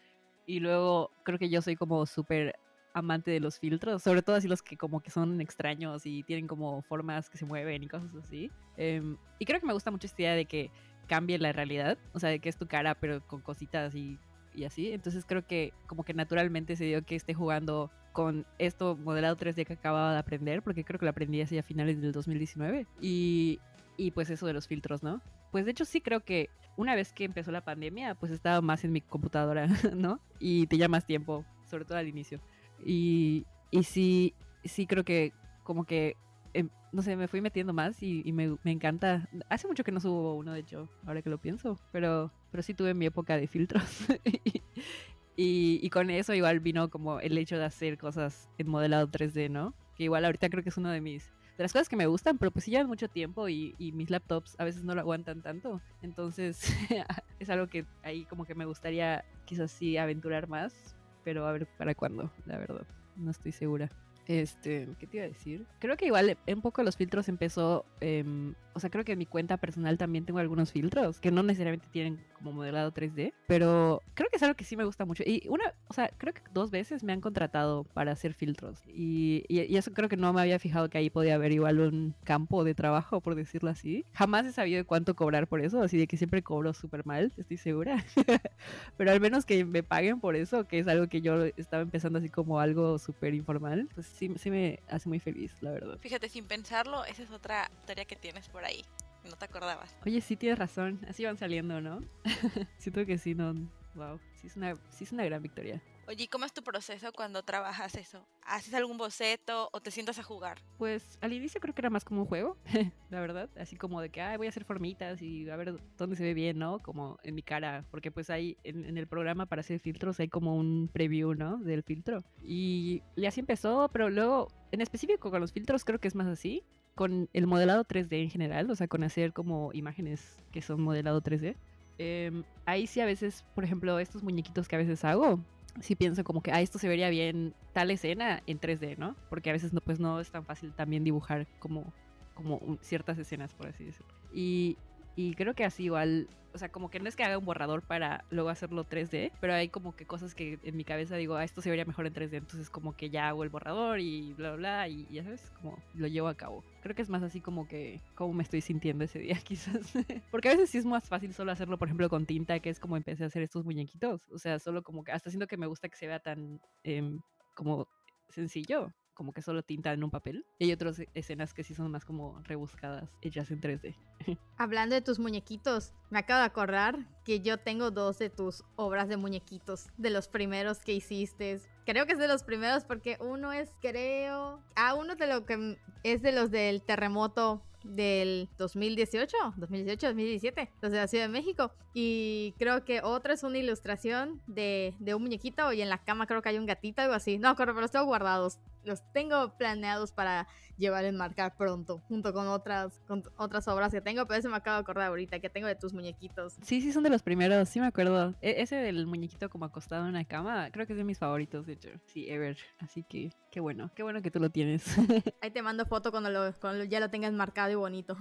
[0.46, 2.56] Y luego creo que yo soy como súper
[2.94, 6.48] amante de los filtros, sobre todo así los que como que son extraños y tienen
[6.48, 8.52] como formas que se mueven y cosas así.
[8.78, 10.70] Em, y creo que me gusta mucho esta idea de que
[11.08, 14.20] cambie la realidad, o sea, de que es tu cara pero con cositas y,
[14.54, 14.92] y así.
[14.92, 19.66] Entonces creo que como que naturalmente se dio que esté jugando con esto modelado 3D
[19.66, 22.86] que acababa de aprender, porque creo que lo aprendí así a finales del 2019.
[23.02, 23.60] Y,
[23.98, 25.20] y pues eso de los filtros, ¿no?
[25.54, 28.84] Pues de hecho sí creo que una vez que empezó la pandemia, pues estaba más
[28.84, 30.20] en mi computadora, ¿no?
[30.40, 32.42] Y tenía más tiempo, sobre todo al inicio.
[32.84, 34.34] Y, y sí,
[34.66, 36.18] sí creo que como que,
[36.56, 39.30] em, no sé, me fui metiendo más y, y me, me encanta.
[39.48, 42.74] Hace mucho que no subo uno, de hecho, ahora que lo pienso, pero, pero sí
[42.74, 44.08] tuve mi época de filtros.
[45.38, 49.52] y, y con eso igual vino como el hecho de hacer cosas en modelado 3D,
[49.52, 49.76] ¿no?
[49.98, 52.38] Que igual ahorita creo que es uno de mis de las cosas que me gustan,
[52.38, 55.82] pero pues sí llevan mucho tiempo y, mis laptops a veces no lo aguantan tanto.
[56.02, 56.62] Entonces
[57.40, 61.68] es algo que ahí como que me gustaría quizás sí aventurar más, pero a ver
[61.78, 62.86] para cuándo, la verdad.
[63.16, 63.90] No estoy segura.
[64.28, 65.66] Este, ¿qué te iba a decir?
[65.80, 69.26] Creo que igual un poco los filtros empezó, em, o sea, creo que en mi
[69.26, 74.30] cuenta personal también tengo algunos filtros que no necesariamente tienen como modelado 3D, pero creo
[74.30, 75.24] que es algo que sí me gusta mucho.
[75.26, 79.44] Y una, o sea, creo que dos veces me han contratado para hacer filtros y,
[79.48, 82.16] y, y eso creo que no me había fijado que ahí podía haber igual un
[82.24, 84.06] campo de trabajo, por decirlo así.
[84.14, 87.32] Jamás he sabido de cuánto cobrar por eso, así de que siempre cobro súper mal,
[87.38, 88.04] estoy segura.
[88.98, 92.20] pero al menos que me paguen por eso, que es algo que yo estaba empezando
[92.20, 95.98] así como algo súper informal, pues sí, sí me hace muy feliz, la verdad.
[96.00, 98.84] Fíjate, sin pensarlo, esa es otra tarea que tienes por ahí.
[99.24, 99.96] No te acordabas.
[100.06, 102.02] Oye, sí tienes razón, así van saliendo, ¿no?
[102.78, 103.54] Siento que sí, no.
[103.96, 105.82] Wow, sí es una, sí es una gran victoria.
[106.06, 108.28] Oye, ¿y cómo es tu proceso cuando trabajas eso?
[108.42, 110.60] ¿Haces algún boceto o te sientas a jugar?
[110.78, 112.58] Pues al inicio creo que era más como un juego,
[113.10, 113.50] la verdad.
[113.56, 116.34] Así como de que, ay, voy a hacer formitas y a ver dónde se ve
[116.34, 116.80] bien, ¿no?
[116.80, 117.86] Como en mi cara.
[117.90, 121.58] Porque pues hay en, en el programa para hacer filtros hay como un preview, ¿no?
[121.60, 122.22] Del filtro.
[122.42, 126.28] Y, y así empezó, pero luego, en específico con los filtros creo que es más
[126.28, 126.66] así.
[126.96, 131.22] Con el modelado 3D en general, o sea, con hacer como imágenes que son modelado
[131.22, 131.56] 3D.
[131.98, 135.40] Em, ahí sí a veces, por ejemplo, estos muñequitos que a veces hago,
[135.80, 139.16] sí pienso como que, ah, esto se vería bien tal escena en 3D, ¿no?
[139.30, 141.94] Porque a veces no, pues no es tan fácil también dibujar como,
[142.34, 144.14] como ciertas escenas, por así decirlo.
[144.34, 144.78] Y,
[145.16, 147.82] y creo que así igual, o sea, como que no es que haga un borrador
[147.82, 151.44] para luego hacerlo 3D, pero hay como que cosas que en mi cabeza digo, ah,
[151.44, 154.52] esto se vería mejor en 3D, entonces como que ya hago el borrador y bla,
[154.52, 156.64] bla, bla, y ya sabes, como lo llevo a cabo.
[156.82, 159.94] Creo que es más así como que, cómo me estoy sintiendo ese día, quizás.
[160.32, 162.80] Porque a veces sí es más fácil solo hacerlo, por ejemplo, con tinta, que es
[162.80, 164.22] como empecé a hacer estos muñequitos.
[164.30, 167.20] O sea, solo como que hasta siento que me gusta que se vea tan em,
[167.56, 167.88] como
[168.30, 170.46] sencillo, como que solo tinta en un papel.
[170.60, 173.96] Y hay otras escenas que sí son más como rebuscadas, hechas en 3D.
[174.58, 179.08] Hablando de tus muñequitos, me acabo de acordar que yo tengo dos de tus obras
[179.08, 181.62] de muñequitos, de los primeros que hiciste.
[181.86, 185.78] Creo que es de los primeros porque uno es, creo, ah, uno de lo que
[186.04, 191.72] es de los del terremoto del 2018, 2018, 2017, los de la Ciudad de México.
[191.94, 196.26] Y creo que otra es una ilustración de, de un muñequito y en la cama
[196.26, 197.38] creo que hay un gatito, algo así.
[197.38, 198.58] No, pero los tengo guardados.
[198.84, 204.02] Los tengo planeados para llevar en marcar pronto, junto con otras, con otras obras que
[204.02, 206.56] tengo, pero eso me acabo de acordar ahorita, que tengo de tus muñequitos.
[206.64, 208.36] Sí, sí, son de los primeros, sí me acuerdo.
[208.42, 211.66] E- ese del muñequito como acostado en una cama, creo que es de mis favoritos,
[211.66, 211.90] de hecho.
[212.08, 212.58] Sí, ever.
[212.80, 214.84] Así que, qué bueno, qué bueno que tú lo tienes.
[215.42, 218.18] Ahí te mando foto cuando, lo, cuando ya lo tengas marcado y bonito.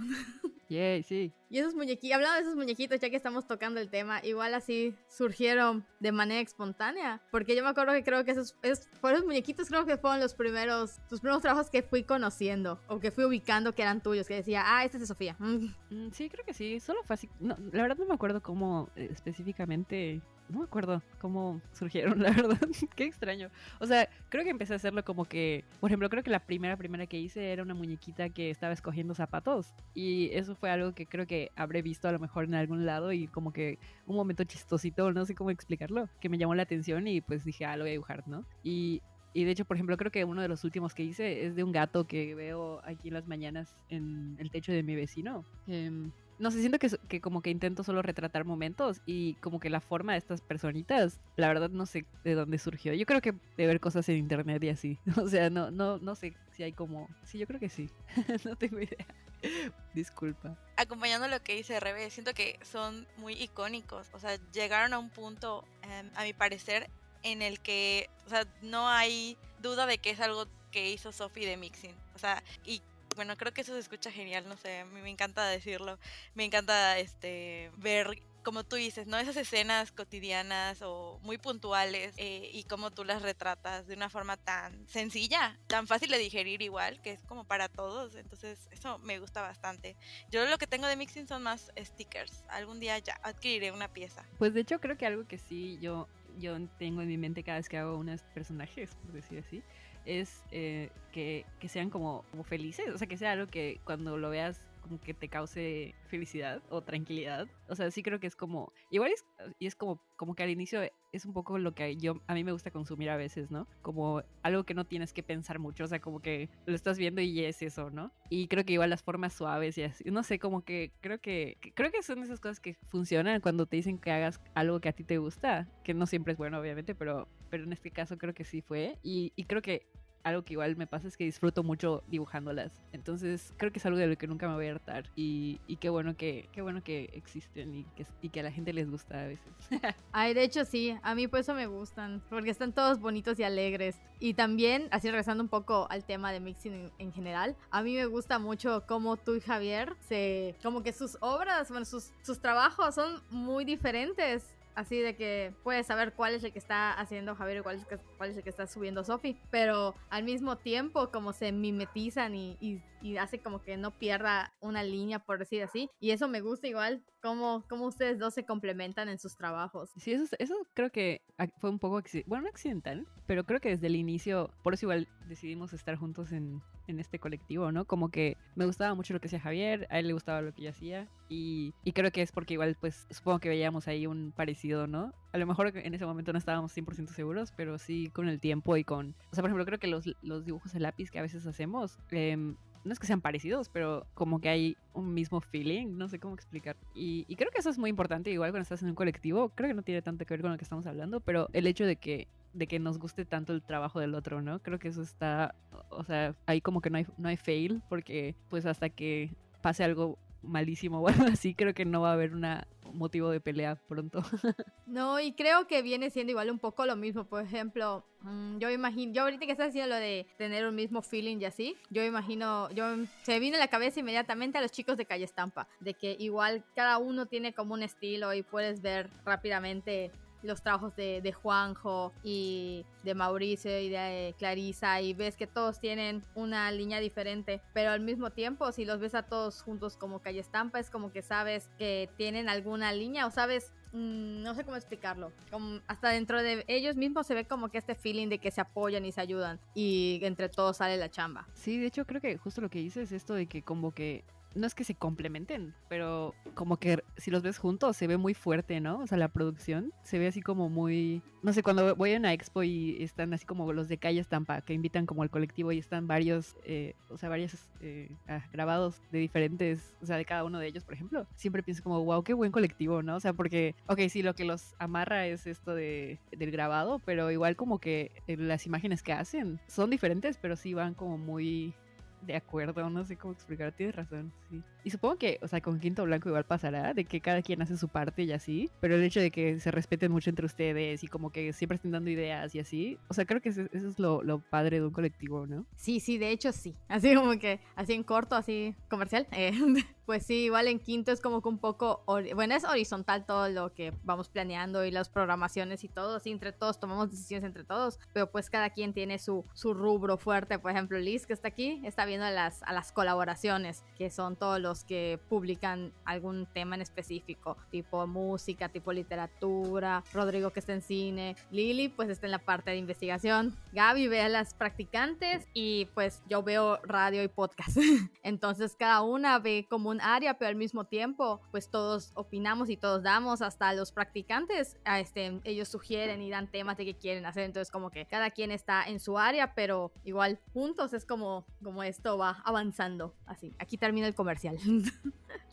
[0.69, 1.35] Yay, sí.
[1.51, 4.95] Y esos muñequitos, hablando de esos muñequitos, ya que estamos tocando el tema, igual así
[5.09, 7.23] surgieron de manera espontánea.
[7.31, 10.35] Porque yo me acuerdo que creo que esos, esos, esos muñequitos creo que fueron los
[10.35, 14.35] primeros, tus primeros trabajos que fui conociendo o que fui ubicando que eran tuyos, que
[14.35, 15.37] decía, ah, este es de Sofía.
[15.39, 16.81] Mm, Sí, creo que sí.
[16.81, 17.29] Solo fue así.
[17.41, 20.21] No, la verdad no me acuerdo cómo eh, específicamente.
[20.53, 22.59] No me acuerdo cómo surgieron, la verdad.
[22.95, 23.49] Qué extraño.
[23.81, 25.65] O sea, creo que empecé a hacerlo como que.
[25.81, 29.15] Por ejemplo, creo que la primera, primera que hice era una muñequita que estaba escogiendo
[29.15, 29.73] zapatos.
[29.95, 33.13] Y eso fue algo que creo que habré visto a lo mejor en algún lado
[33.13, 37.09] y como que un momento chistosito, no sé cómo explicarlo, que me llamó la atención
[37.09, 38.45] y pues dije, ah, lo voy a dibujar, ¿no?
[38.63, 39.01] Y
[39.35, 41.65] y de hecho, por ejemplo, creo que uno de los últimos que hice es de
[41.65, 45.45] un gato que veo aquí en las mañanas en el techo de mi vecino.
[45.67, 46.11] Em,
[46.43, 49.81] no sé, siento que, que como que intento solo retratar momentos y como que la
[49.81, 52.93] forma de estas personitas, la verdad no sé de dónde surgió.
[52.95, 54.99] Yo creo que de ver cosas en internet y así.
[55.23, 57.09] O sea, no, no, no sé si hay como...
[57.23, 57.89] Sí, yo creo que sí.
[58.45, 59.07] no tengo idea.
[59.95, 60.59] Disculpa.
[60.77, 64.09] acompañando lo que dice Rebe, siento que son muy icónicos.
[64.13, 66.91] O sea, llegaron a un punto, em, a mi parecer,
[67.23, 71.47] en el que, o sea, no hay duda de que es algo que hizo Sophie
[71.47, 71.95] de Mixing.
[72.17, 72.83] O sea, y
[73.15, 75.99] bueno, creo que eso se escucha genial, no sé, me encanta decirlo.
[76.35, 79.19] Me encanta este ver como tú dices, ¿no?
[79.19, 84.37] Esas escenas cotidianas o muy puntuales eh, y cómo tú las retratas de una forma
[84.37, 88.15] tan sencilla, tan fácil de digerir igual, que es como para todos.
[88.17, 89.97] Entonces, eso me gusta bastante.
[90.31, 92.45] Yo lo que tengo de mixing son más stickers.
[92.49, 94.25] Algún día ya adquiriré una pieza.
[94.39, 97.59] Pues de hecho creo que algo que sí yo, yo tengo en mi mente cada
[97.59, 99.63] vez que hago unos personajes, por decir así,
[100.05, 104.17] es eh, que, que sean como, como felices, o sea, que sea algo que cuando
[104.19, 107.49] lo veas como que te cause felicidad o tranquilidad.
[107.69, 109.25] O sea, sí creo que es como, igual es,
[109.59, 112.45] y es como, como que al inicio es un poco lo que yo, a mí
[112.45, 113.69] me gusta consumir a veces, ¿no?
[113.83, 117.21] Como algo que no tienes que pensar mucho, o sea, como que lo estás viendo
[117.21, 118.13] y es eso, ¿no?
[118.29, 121.59] Y creo que igual las formas suaves y así, no sé, como que creo que,
[121.75, 124.93] creo que son esas cosas que funcionan cuando te dicen que hagas algo que a
[124.93, 128.35] ti te gusta, que no siempre es bueno, obviamente, pero, pero en este caso creo
[128.35, 128.99] que sí fue.
[129.03, 129.87] Y, y creo que
[130.25, 132.73] algo que igual me pasa es que disfruto mucho dibujándolas.
[132.93, 135.05] Entonces creo que es algo de lo que nunca me voy a hartar.
[135.17, 138.53] Y, y qué bueno que, qué bueno que existen y que, y que a la
[138.53, 139.53] gente les gusta a veces.
[140.13, 143.45] Ay, de hecho sí, a mí por eso me gustan, porque están todos bonitos y
[143.45, 144.01] alegres.
[144.21, 147.95] Y también, así regresando un poco al tema de mixing en, en general, a mí
[147.95, 150.55] me gusta mucho cómo tú y Javier se...
[150.63, 154.45] como que sus obras, bueno, sus, sus trabajos son muy diferentes.
[154.75, 157.83] Así de que puedes saber cuál es el que está haciendo Javier y cuál es,
[157.83, 159.39] el que- cuál es el que está subiendo Sofi.
[159.51, 164.53] Pero al mismo tiempo como se mimetizan y, y, y hace como que no pierda
[164.61, 165.91] una línea, por decir así.
[166.01, 169.91] Y eso me gusta igual, cómo, cómo ustedes dos se complementan en sus trabajos.
[169.97, 171.23] Sí, eso, eso creo que
[171.59, 175.09] fue un poco, bueno, no accidental, pero creo que desde el inicio, por eso igual
[175.29, 177.85] decidimos estar juntos en, en este colectivo, ¿no?
[177.85, 180.63] Como que me gustaba mucho lo que hacía Javier, a él le gustaba lo que
[180.63, 184.33] yo hacía y, y creo que es porque igual pues supongo que veíamos ahí un
[184.37, 185.13] parecido, ¿no?
[185.33, 188.77] A lo mejor en ese momento no estábamos 100% seguros, pero sí con el tiempo
[188.77, 189.15] y con...
[189.31, 191.99] O sea, por ejemplo, creo que los, los dibujos de lápiz que a veces hacemos...
[192.11, 196.19] Eh, no es que sean parecidos, pero como que hay un mismo feeling, no sé
[196.19, 196.77] cómo explicar.
[196.95, 199.75] Y, creo que eso es muy importante, igual cuando estás en un colectivo, creo que
[199.75, 202.29] no tiene tanto que ver con lo que estamos hablando, pero el hecho de que
[202.53, 204.59] de que nos guste tanto el trabajo del otro, ¿no?
[204.59, 205.55] Creo que eso está,
[205.89, 209.31] o sea, ahí como que no hay, no hay fail, porque pues hasta que
[209.63, 213.41] pase algo malísimo o algo así, creo que no va a haber una motivo de
[213.41, 214.23] pelea pronto.
[214.87, 217.25] no, y creo que viene siendo igual un poco lo mismo.
[217.25, 221.03] Por ejemplo, mmm, yo imagino, yo ahorita que estás haciendo lo de tener un mismo
[221.03, 222.85] feeling y así, yo imagino, yo
[223.23, 226.65] se vino a la cabeza inmediatamente a los chicos de Calle Estampa, de que igual
[226.75, 230.11] cada uno tiene como un estilo y puedes ver rápidamente
[230.43, 235.81] los trabajos de, de, Juanjo y de Mauricio y de Clarisa y ves que todos
[235.81, 240.21] tienen una línea diferente, pero al mismo tiempo si los ves a todos juntos como
[240.21, 244.65] calle estampa es como que sabes que tienen alguna línea o sabes mmm, no sé
[244.65, 245.33] cómo explicarlo.
[245.51, 248.61] Como hasta dentro de ellos mismos se ve como que este feeling de que se
[248.61, 251.49] apoyan y se ayudan y entre todos sale la chamba.
[251.55, 254.25] Sí, de hecho creo que justo lo que dices es esto de que como que
[254.55, 258.35] no es que se complementen, pero como que si los ves juntos se ve muy
[258.35, 259.01] fuerte, ¿no?
[259.01, 262.33] O sea, la producción se ve así como muy, no sé, cuando voy a una
[262.33, 265.79] expo y están así como los de calle estampa, que invitan como al colectivo y
[265.79, 270.45] están varios, eh, o sea, varios eh, ah, grabados de diferentes, o sea, de cada
[270.45, 273.17] uno de ellos, por ejemplo, siempre pienso como, wow, qué buen colectivo, ¿no?
[273.17, 277.31] O sea, porque, ok, sí, lo que los amarra es esto de, del grabado, pero
[277.31, 281.75] igual como que eh, las imágenes que hacen son diferentes, pero sí van como muy
[282.23, 284.63] de acuerdo, no sé cómo explicar, tienes razón, sí.
[284.85, 287.77] Y supongo que, o sea, con Quinto Blanco igual pasará, de que cada quien hace
[287.77, 291.09] su parte y así, pero el hecho de que se respeten mucho entre ustedes y
[291.09, 294.23] como que siempre estén dando ideas y así, o sea, creo que eso, es lo,
[294.23, 295.65] lo, padre de un colectivo, ¿no?
[295.77, 299.53] Sí, sí, de hecho sí, así como que, así en corto, así comercial, eh,
[300.07, 302.03] pues sí, igual en Quinto es como que un poco,
[302.35, 306.53] bueno, es horizontal todo lo que vamos planeando y las programaciones y todo, así entre
[306.53, 310.73] todos tomamos decisiones entre todos, pero pues cada quien tiene su, su rubro fuerte, por
[310.73, 314.72] ejemplo, Liz que está aquí, está viendo las, a las colaboraciones, que son todos los
[314.85, 321.37] que publican algún tema en específico, tipo música, tipo literatura, Rodrigo que está en cine,
[321.51, 326.23] Lili pues está en la parte de investigación, Gaby ve a las practicantes y pues
[326.29, 327.77] yo veo radio y podcast.
[328.23, 332.77] Entonces cada una ve como un área, pero al mismo tiempo pues todos opinamos y
[332.77, 337.45] todos damos, hasta los practicantes, este, ellos sugieren y dan temas de qué quieren hacer,
[337.45, 341.83] entonces como que cada quien está en su área, pero igual juntos es como, como
[341.83, 343.55] esto va avanzando así.
[343.59, 344.59] Aquí termina el comercial.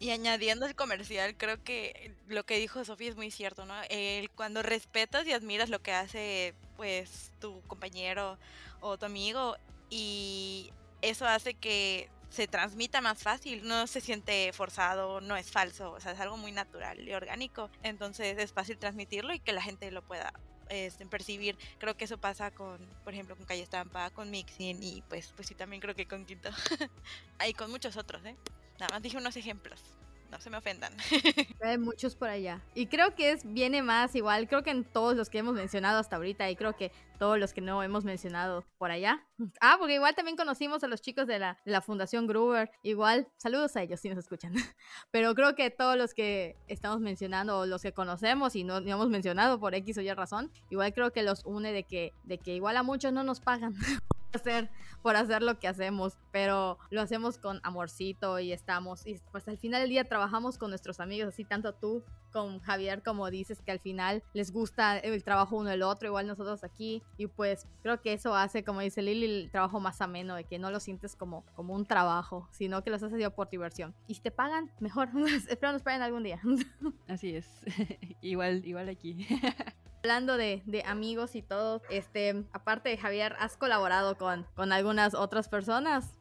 [0.01, 3.75] Y añadiendo el comercial, creo que lo que dijo Sofía es muy cierto, ¿no?
[3.89, 8.37] El, cuando respetas y admiras lo que hace, pues, tu compañero
[8.79, 9.57] o tu amigo,
[9.89, 15.91] y eso hace que se transmita más fácil, no se siente forzado, no es falso,
[15.91, 19.61] o sea, es algo muy natural y orgánico, entonces es fácil transmitirlo y que la
[19.61, 20.31] gente lo pueda
[20.69, 21.57] este, percibir.
[21.79, 25.47] Creo que eso pasa con, por ejemplo, con Calle Estampa, con Mixin y pues, pues
[25.47, 26.49] sí, también creo que con Quinto.
[27.47, 28.35] y con muchos otros, ¿eh?
[28.79, 29.81] Nada más dije unos ejemplos.
[30.31, 30.93] No se me ofendan.
[31.63, 32.61] Hay muchos por allá.
[32.75, 34.47] Y creo que es viene más igual.
[34.47, 36.49] Creo que en todos los que hemos mencionado hasta ahorita.
[36.51, 39.25] Y creo que todos los que no hemos mencionado por allá.
[39.61, 42.69] Ah, porque igual también conocimos a los chicos de la, de la Fundación Gruber.
[42.83, 44.53] Igual, saludos a ellos si nos escuchan.
[45.11, 48.91] Pero creo que todos los que estamos mencionando, o los que conocemos y no, no
[48.91, 52.37] hemos mencionado por X o Y razón, igual creo que los une de que, de
[52.37, 53.75] que igual a muchos no nos pagan.
[54.33, 54.69] Hacer
[55.01, 59.57] por hacer lo que hacemos, pero lo hacemos con amorcito y estamos y pues al
[59.57, 63.71] final del día trabajamos con nuestros amigos, así tanto tú con Javier como dices que
[63.71, 68.01] al final les gusta el trabajo uno del otro, igual nosotros aquí y pues creo
[68.01, 71.15] que eso hace como dice Lili el trabajo más ameno, de que no lo sientes
[71.15, 73.95] como como un trabajo, sino que los has hecho por diversión.
[74.07, 75.09] Y si te pagan, mejor.
[75.49, 76.41] Espero nos paguen algún día.
[77.07, 77.47] Así es.
[78.21, 79.27] igual igual aquí.
[80.01, 85.13] Hablando de, de, amigos y todo, este, aparte de Javier, ¿has colaborado con, con algunas
[85.13, 86.15] otras personas?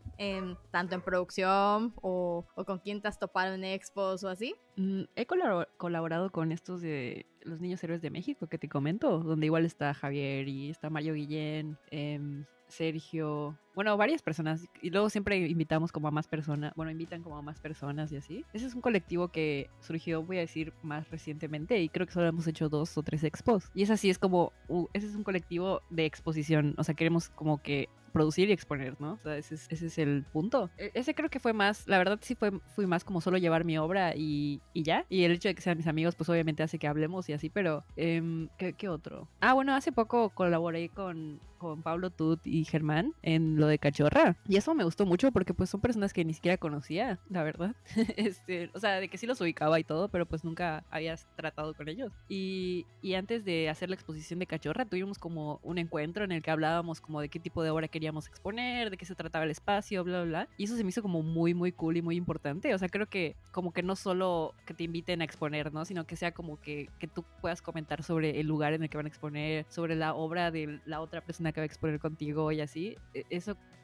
[0.73, 4.57] Tanto en producción o, o, con quién te has topado en expos o así?
[4.75, 9.47] Mm, he colaborado con estos de los Niños Héroes de México que te comento, donde
[9.47, 14.66] igual está Javier y está Mario Guillén, eh, Sergio, bueno, varias personas.
[14.83, 18.16] Y luego siempre invitamos como a más personas, bueno, invitan como a más personas y
[18.16, 18.44] así.
[18.52, 22.26] Ese es un colectivo que surgió, voy a decir, más recientemente y creo que solo
[22.26, 23.70] hemos hecho dos o tres expos.
[23.74, 27.29] Y es así, es como, uh, ese es un colectivo de exposición, o sea, queremos
[27.29, 29.12] como que producir y exponer, ¿no?
[29.12, 30.70] O sea, ese es, ese es el punto.
[30.76, 33.64] E ese creo que fue más, la verdad sí fue, fui más como solo llevar
[33.64, 35.06] mi obra y, y, ya.
[35.08, 37.48] Y el hecho de que sean mis amigos, pues obviamente hace que hablemos y así,
[37.48, 39.29] pero eh, ¿qué, ¿qué, otro?
[39.40, 44.37] Ah, bueno, hace poco colaboré con con Pablo Tut y Germán en lo de Cachorra.
[44.48, 47.75] Y eso me gustó mucho porque pues son personas que ni siquiera conocía, la verdad.
[48.16, 51.75] este, o sea, de que sí los ubicaba y todo, pero pues nunca habías tratado
[51.75, 52.12] con ellos.
[52.29, 56.42] Y, y antes de hacer la exposición de Cachorra tuvimos como un encuentro en el
[56.42, 59.50] que hablábamos como de qué tipo de obra queríamos exponer, de qué se trataba el
[59.50, 60.48] espacio, bla, bla, bla.
[60.56, 62.75] Y eso se me hizo como muy, muy cool y muy importante.
[62.75, 65.85] O sea, creo que como que no solo que te inviten a exponer, ¿no?
[65.85, 68.96] Sino que sea como que, que tú puedas comentar sobre el lugar en el que
[68.96, 72.52] van a exponer, sobre la obra de la otra persona que va a exponer contigo
[72.52, 72.96] y así.
[73.14, 73.25] E-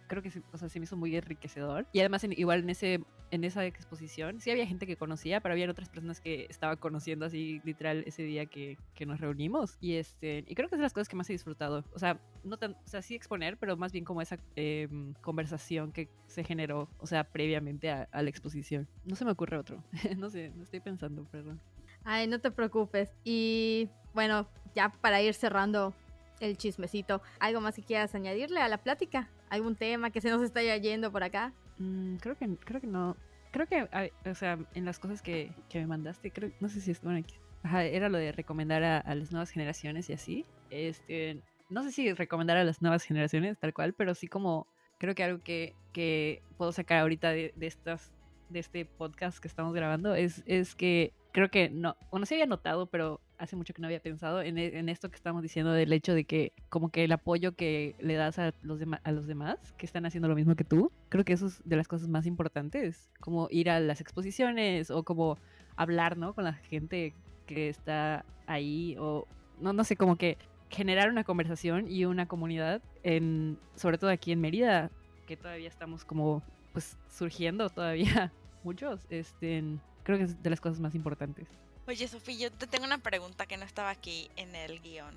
[0.07, 1.87] Creo que o sea, se me hizo muy enriquecedor.
[1.93, 3.01] Y además, igual en, ese,
[3.31, 7.25] en esa exposición, sí había gente que conocía, pero había otras personas que estaba conociendo
[7.25, 9.79] así literal ese día que, que nos reunimos.
[9.81, 11.85] Y, este, y creo que es de las cosas que más he disfrutado.
[11.95, 15.91] O sea, no tan, o sea, sí exponer, pero más bien como esa em, conversación
[15.91, 18.87] que se generó, o sea, previamente a, a la exposición.
[19.07, 19.83] No se me ocurre otro.
[20.19, 21.61] no sé, no estoy pensando, perdón.
[22.05, 23.11] Ay, no te preocupes.
[23.25, 25.95] Y bueno, ya para ir cerrando
[26.41, 29.31] el chismecito, ¿algo más que quieras añadirle a la plática?
[29.55, 31.53] ¿Algún tema que se nos está yendo por acá?
[31.79, 33.17] Mm, creo que creo que no.
[33.53, 33.89] Creo que,
[34.29, 37.25] o sea, en las cosas que, que me mandaste, creo, no sé si es, bueno,
[37.73, 40.45] era lo de recomendar a, las nuevas generaciones y así.
[40.71, 41.41] Este,
[41.71, 44.67] no sé si recomendar a las nuevas generaciones tal cual, pero sí como
[44.99, 48.13] creo que algo que, que puedo sacar ahorita de, de estas
[48.49, 52.47] de este podcast que estamos grabando es, es que creo que no, bueno, sí había
[52.47, 55.73] notado, pero hace mucho que no había pensado en, e- en esto que estamos diciendo
[55.73, 59.27] del hecho de que como que el apoyo que le das a los, a los
[59.27, 62.09] demás que están haciendo lo mismo que tú, creo que eso es de las cosas
[62.09, 65.39] más importantes, como ir a las exposiciones o como
[65.77, 66.35] hablar, ¿no?
[66.35, 67.15] Con la gente
[67.47, 69.27] que está ahí o
[69.61, 70.39] no, no sé, como que
[70.71, 74.91] generar una conversación y una comunidad en, sobre todo aquí en Mérida,
[75.27, 78.33] que todavía estamos como pues surgiendo todavía
[78.65, 79.63] muchos, este,
[80.03, 81.49] creo que es de las cosas más importantes.
[81.87, 85.17] Oye, Sofía, yo te tengo una pregunta que no estaba aquí en el guion.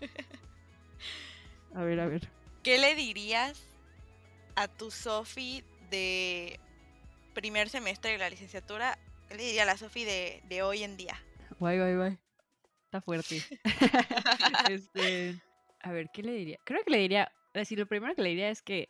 [1.74, 2.26] A ver, a ver.
[2.62, 3.62] ¿Qué le dirías
[4.56, 6.58] a tu Sofi de
[7.34, 8.98] primer semestre de la licenciatura?
[9.28, 11.22] ¿Qué le diría a la Sofi de, de hoy en día?
[11.60, 12.18] Guay, guay, guay.
[12.86, 13.42] Está fuerte.
[14.70, 15.38] este,
[15.80, 16.58] a ver, ¿qué le diría?
[16.64, 18.88] Creo que le diría, así lo primero que le diría es que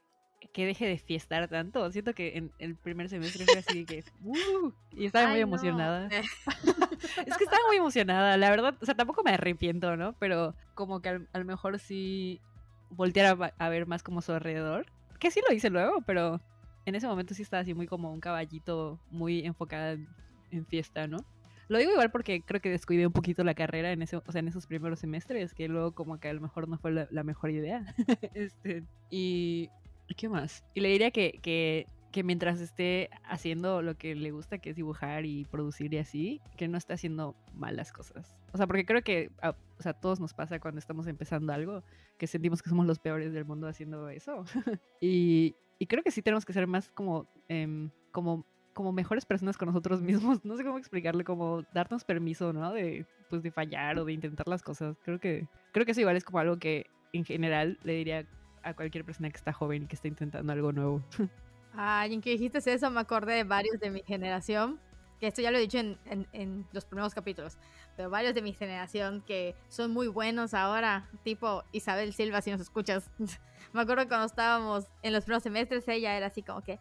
[0.52, 1.90] que deje de fiestar tanto.
[1.90, 5.46] Siento que en el primer semestre fue así que "Uh", y estaba muy no.
[5.46, 6.08] emocionada.
[7.26, 10.14] Es que estaba muy emocionada, la verdad, o sea, tampoco me arrepiento, ¿no?
[10.14, 12.40] Pero como que al- a lo mejor sí
[12.90, 14.86] voltear a, ver más como su alrededor,
[15.20, 16.40] que sí lo hice luego, pero
[16.86, 20.08] en ese momento sí estaba así muy como un caballito muy enfocada en,
[20.50, 21.18] en fiesta, ¿no?
[21.68, 24.38] Lo digo igual porque creo que descuidé un poquito la carrera en ese, o sea,
[24.40, 27.22] en esos primeros semestres, que luego como que a lo mejor no fue la, la
[27.24, 27.84] mejor idea.
[28.34, 29.68] este, ¿y
[30.16, 30.64] ¿qué más?
[30.74, 34.76] Y le diría que, que, que mientras esté haciendo lo que le gusta, que es
[34.76, 38.34] dibujar y producir y así, que no esté haciendo malas cosas.
[38.52, 41.82] O sea, porque creo que a, o sea, todos nos pasa cuando estamos empezando algo,
[42.16, 44.44] que sentimos que somos los peores del mundo haciendo eso.
[45.00, 49.56] y, y creo que sí tenemos que ser más como, em, como, como mejores personas
[49.56, 50.44] con nosotros mismos.
[50.44, 52.72] No sé cómo explicarle, como darnos permiso, ¿no?
[52.72, 54.96] De, pues, de fallar o de intentar las cosas.
[55.04, 58.26] Creo que, creo que eso igual es como algo que en general le diría
[58.62, 61.02] a cualquier persona que está joven y que está intentando algo nuevo.
[61.74, 64.80] Ay, en que dijiste eso me acordé de varios de mi generación,
[65.20, 67.58] que esto ya lo he dicho en, en- en los primeros capítulos,
[67.96, 72.60] pero varios de mi generación que son muy buenos ahora, tipo Isabel Silva, si nos
[72.60, 73.10] escuchas.
[73.72, 76.78] me acuerdo cuando estábamos en los primeros semestres, ella era así como que,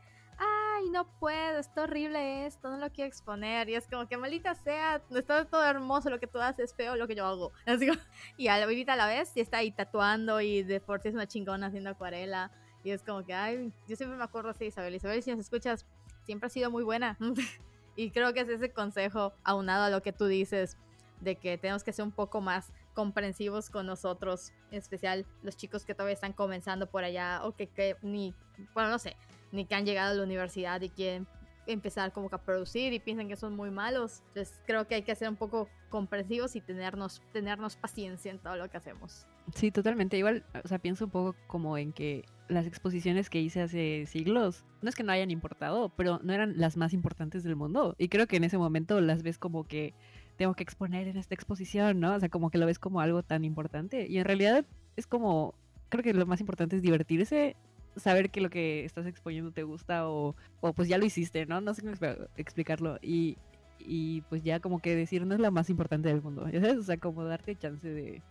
[0.78, 4.56] ay, no puedo, está horrible esto, no lo quiero exponer, y es como que maldita
[4.56, 7.52] sea, está todo hermoso lo que tú haces, feo lo que yo hago.
[7.66, 8.00] Así como-
[8.38, 11.28] y ahorita a la vez, sí está ahí tatuando y de por sí es una
[11.28, 12.52] chingona haciendo acuarela.
[12.84, 14.96] Y es como que, ay, yo siempre me acuerdo así, Isabel.
[14.96, 15.86] Isabel, si nos escuchas,
[16.24, 17.18] siempre ha sido muy buena.
[17.96, 20.78] y creo que es ese consejo aunado a lo que tú dices,
[21.20, 25.84] de que tenemos que ser un poco más comprensivos con nosotros, en especial los chicos
[25.84, 28.34] que todavía están comenzando por allá o que, que ni,
[28.74, 29.18] bueno, no sé,
[29.52, 31.28] ni que han llegado a la universidad y quieren
[31.68, 34.24] empezar como que a producir y piensan que son muy malos.
[34.30, 38.56] Entonces creo que hay que ser un poco comprensivos y tenernos, tenernos paciencia en todo
[38.56, 39.28] lo que hacemos.
[39.54, 40.18] Sí, totalmente.
[40.18, 44.66] Igual, o sea, pienso un poco como en que las exposiciones que hice hace siglos,
[44.82, 47.96] no es que no hayan importado, pero no eran las más importantes del mundo.
[47.98, 49.94] Y creo que en ese momento las ves como que
[50.38, 52.16] tengo que exponer en esta exposición, ¿no?
[52.16, 54.08] O sea, como que lo ves como algo tan importante.
[54.08, 55.56] Y en realidad es como,
[55.90, 57.56] creo que lo más importante es divertirse,
[57.98, 61.62] saber que lo que estás exponiendo te gusta o, o pues ya lo hiciste, ¿no?
[61.62, 62.98] No sé cómo expl- explicarlo.
[63.02, 63.38] Y,
[63.80, 66.78] y pues ya como que decir no es la más importante del mundo, ¿ya sabes?
[66.78, 68.22] O sea, como darte chance de,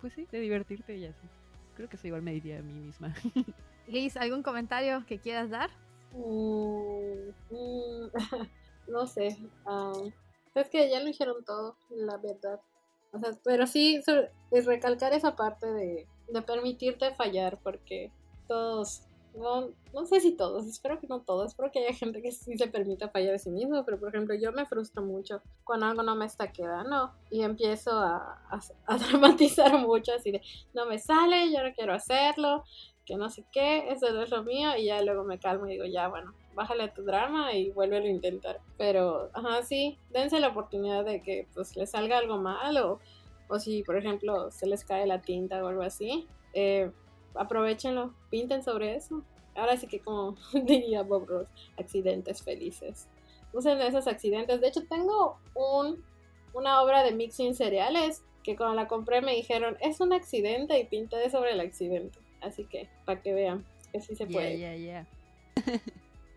[0.00, 1.26] pues sí, de divertirte y así.
[1.76, 3.14] Creo que eso igual me diría a mí misma.
[3.86, 5.70] Liz, ¿algún comentario que quieras dar?
[6.12, 8.10] Mm, mm,
[8.88, 9.36] no sé.
[10.54, 12.60] es que ya lo dijeron todo, la verdad.
[13.12, 14.00] O sea, pero sí,
[14.50, 18.10] es recalcar esa parte de, de permitirte fallar, porque
[18.46, 19.02] todos,
[19.34, 22.56] no, no sé si todos, espero que no todos, espero que haya gente que sí
[22.56, 26.02] se permita fallar a sí mismo, pero por ejemplo yo me frustro mucho cuando algo
[26.02, 28.40] no me está quedando y empiezo a,
[28.86, 30.40] a, dramatizar mucho, así de,
[30.72, 32.64] no me sale, yo no quiero hacerlo,
[33.04, 35.72] que no sé qué, eso no es lo mío, y ya luego me calmo y
[35.72, 38.60] digo, ya, bueno, bájale tu drama y vuélvelo a intentar.
[38.78, 43.00] Pero, ajá, sí, dense la oportunidad de que pues les salga algo mal o,
[43.48, 46.90] o si, por ejemplo, se les cae la tinta o algo así, eh,
[47.34, 49.22] aprovechenlo, pinten sobre eso.
[49.54, 53.08] Ahora sí que como diría Bob Ross, accidentes felices.
[53.52, 54.60] Usen esos accidentes.
[54.60, 56.04] De hecho, tengo un,
[56.52, 60.84] una obra de mixing cereales que cuando la compré me dijeron, es un accidente y
[60.84, 62.18] pinté sobre el accidente.
[62.40, 64.58] Así que, para que vean que sí se puede.
[64.58, 65.06] Ya, ya, ya.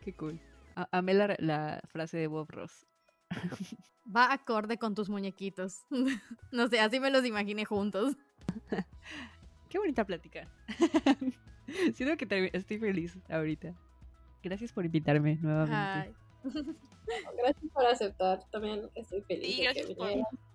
[0.03, 0.39] Qué cool.
[0.75, 2.85] A amé la, la, frase de Bob Ross.
[4.15, 5.81] Va acorde con tus muñequitos.
[6.51, 8.15] no sé, así me los imaginé juntos.
[9.69, 10.47] Qué bonita plática.
[11.93, 13.73] Siento que estoy feliz ahorita.
[14.43, 16.13] Gracias por invitarme nuevamente.
[17.37, 18.39] Gracias por aceptar.
[18.51, 19.55] También estoy feliz.
[19.55, 20.09] Sí, gracias, por,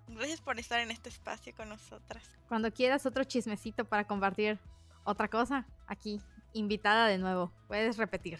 [0.08, 2.24] gracias por estar en este espacio con nosotras.
[2.48, 4.58] Cuando quieras otro chismecito para compartir
[5.04, 6.20] otra cosa, aquí,
[6.52, 7.52] invitada de nuevo.
[7.68, 8.38] Puedes repetir.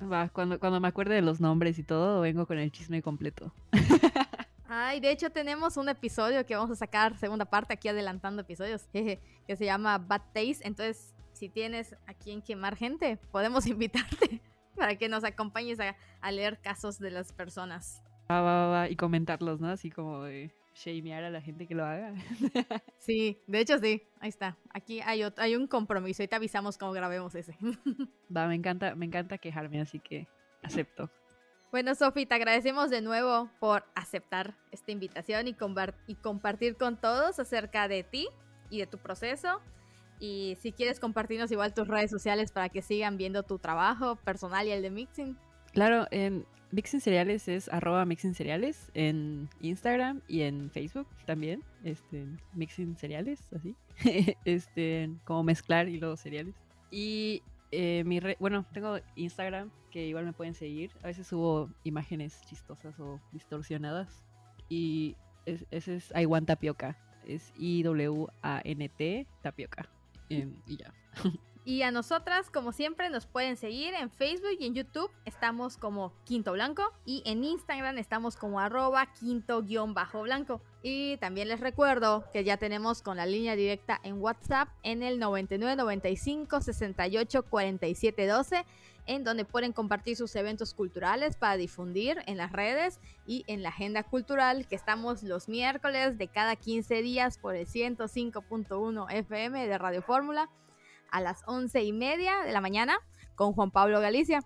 [0.00, 3.52] Va, cuando, cuando me acuerde de los nombres y todo, vengo con el chisme completo.
[4.72, 8.86] Ay, de hecho tenemos un episodio que vamos a sacar, segunda parte, aquí adelantando episodios,
[8.92, 9.18] que
[9.48, 10.60] se llama Bad Taste.
[10.62, 14.40] Entonces, si tienes a quien quemar gente, podemos invitarte
[14.76, 18.00] para que nos acompañes a, a leer casos de las personas.
[18.30, 19.70] Va, va, va, y comentarlos, ¿no?
[19.70, 22.14] Así como de shamear a la gente que lo haga.
[22.98, 24.56] sí, de hecho sí, ahí está.
[24.72, 27.56] Aquí hay, otro, hay un compromiso y te avisamos cómo grabemos ese.
[28.36, 30.28] Va, me encanta, me encanta quejarme, así que
[30.62, 31.10] acepto.
[31.70, 35.56] Bueno, Sofi, te agradecemos de nuevo por aceptar esta invitación y,
[36.08, 38.28] y compartir con todos acerca de ti
[38.70, 39.60] y de tu proceso.
[40.18, 44.66] Y si quieres compartirnos igual tus redes sociales para que sigan viendo tu trabajo personal
[44.66, 45.36] y el de Mixing.
[45.72, 51.62] Claro, en Mixing Cereales es arroba Mixing Cereales en Instagram y en Facebook también.
[51.84, 53.76] Este, Mixing Cereales, así.
[54.44, 56.56] este, como mezclar y luego cereales.
[56.90, 60.92] Y eh, mi re bueno, tengo Instagram que igual me pueden seguir.
[61.02, 64.22] A veces subo imágenes chistosas o distorsionadas.
[64.68, 65.16] Y
[65.46, 66.96] es, ese es Iwan Tapioca.
[67.26, 69.88] Es I-W-A-N-T Tapioca.
[70.28, 70.94] y ya.
[71.64, 75.10] Y a nosotras, como siempre, nos pueden seguir en Facebook y en YouTube.
[75.26, 76.82] Estamos como Quinto Blanco.
[77.04, 80.62] Y en Instagram estamos como arroba quinto-blanco.
[80.82, 85.18] Y también les recuerdo que ya tenemos con la línea directa en WhatsApp en el
[85.18, 88.64] 9995 68 47 12
[89.06, 93.70] en donde pueden compartir sus eventos culturales para difundir en las redes y en la
[93.70, 99.78] agenda cultural que estamos los miércoles de cada 15 días por el 105.1 FM de
[99.78, 100.48] Radio Fórmula
[101.10, 102.98] a las once y media de la mañana
[103.34, 104.44] con Juan Pablo Galicia.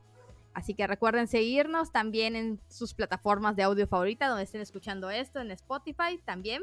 [0.54, 5.40] Así que recuerden seguirnos también en sus plataformas de audio favorita donde estén escuchando esto,
[5.40, 6.62] en Spotify también.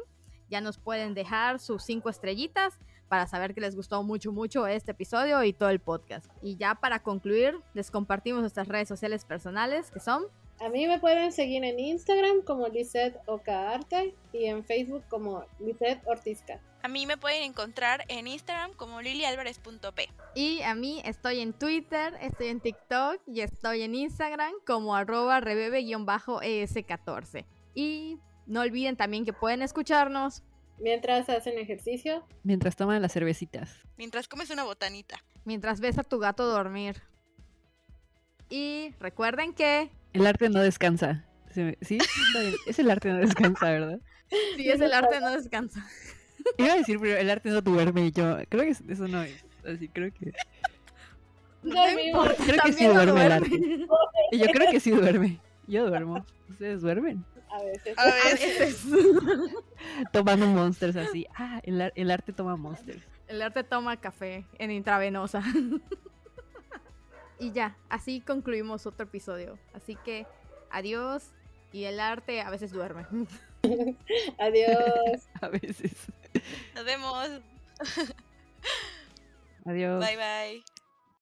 [0.49, 4.91] Ya nos pueden dejar sus cinco estrellitas para saber que les gustó mucho, mucho este
[4.91, 6.25] episodio y todo el podcast.
[6.41, 10.23] Y ya para concluir, les compartimos nuestras redes sociales personales que son
[10.61, 16.03] a mí me pueden seguir en Instagram como Lisette Ocaarte y en Facebook como Lisette
[16.05, 16.61] Ortizca.
[16.83, 20.09] A mí me pueden encontrar en Instagram como lilialvarez.p.
[20.35, 25.41] Y a mí estoy en Twitter, estoy en TikTok y estoy en Instagram como arroba
[25.41, 27.45] rebebe-es14.
[27.75, 28.17] Y
[28.47, 30.43] no olviden también que pueden escucharnos.
[30.79, 32.25] Mientras hacen ejercicio.
[32.43, 33.77] Mientras toman las cervecitas.
[33.97, 35.23] Mientras comes una botanita.
[35.45, 37.03] Mientras ves a tu gato dormir.
[38.49, 41.27] Y recuerden que el arte no descansa.
[41.81, 41.99] ¿Sí?
[42.65, 43.99] Es el arte no descansa, ¿verdad?
[44.55, 45.85] Sí, es el arte no descansa.
[46.57, 49.43] Iba a decir, pero el arte no duerme y yo creo que eso no es.
[49.65, 50.33] Así, creo que...
[51.63, 51.75] No
[52.45, 53.87] creo que sí duerme, el arte.
[54.31, 55.39] Y yo creo que sí duerme.
[55.67, 56.25] Yo duermo.
[56.49, 57.23] ¿Ustedes duermen?
[57.49, 57.97] A veces.
[57.97, 58.85] A veces.
[60.11, 61.27] Tomando monsters así.
[61.35, 63.03] Ah, el, el arte toma monsters.
[63.27, 65.43] El arte toma café en intravenosa.
[67.41, 69.57] Y ya, así concluimos otro episodio.
[69.73, 70.27] Así que
[70.69, 71.31] adiós
[71.71, 73.07] y el arte a veces duerme.
[74.39, 75.27] adiós.
[75.41, 76.11] a veces.
[76.75, 77.41] Nos vemos.
[79.65, 79.99] Adiós.
[79.99, 80.63] Bye bye.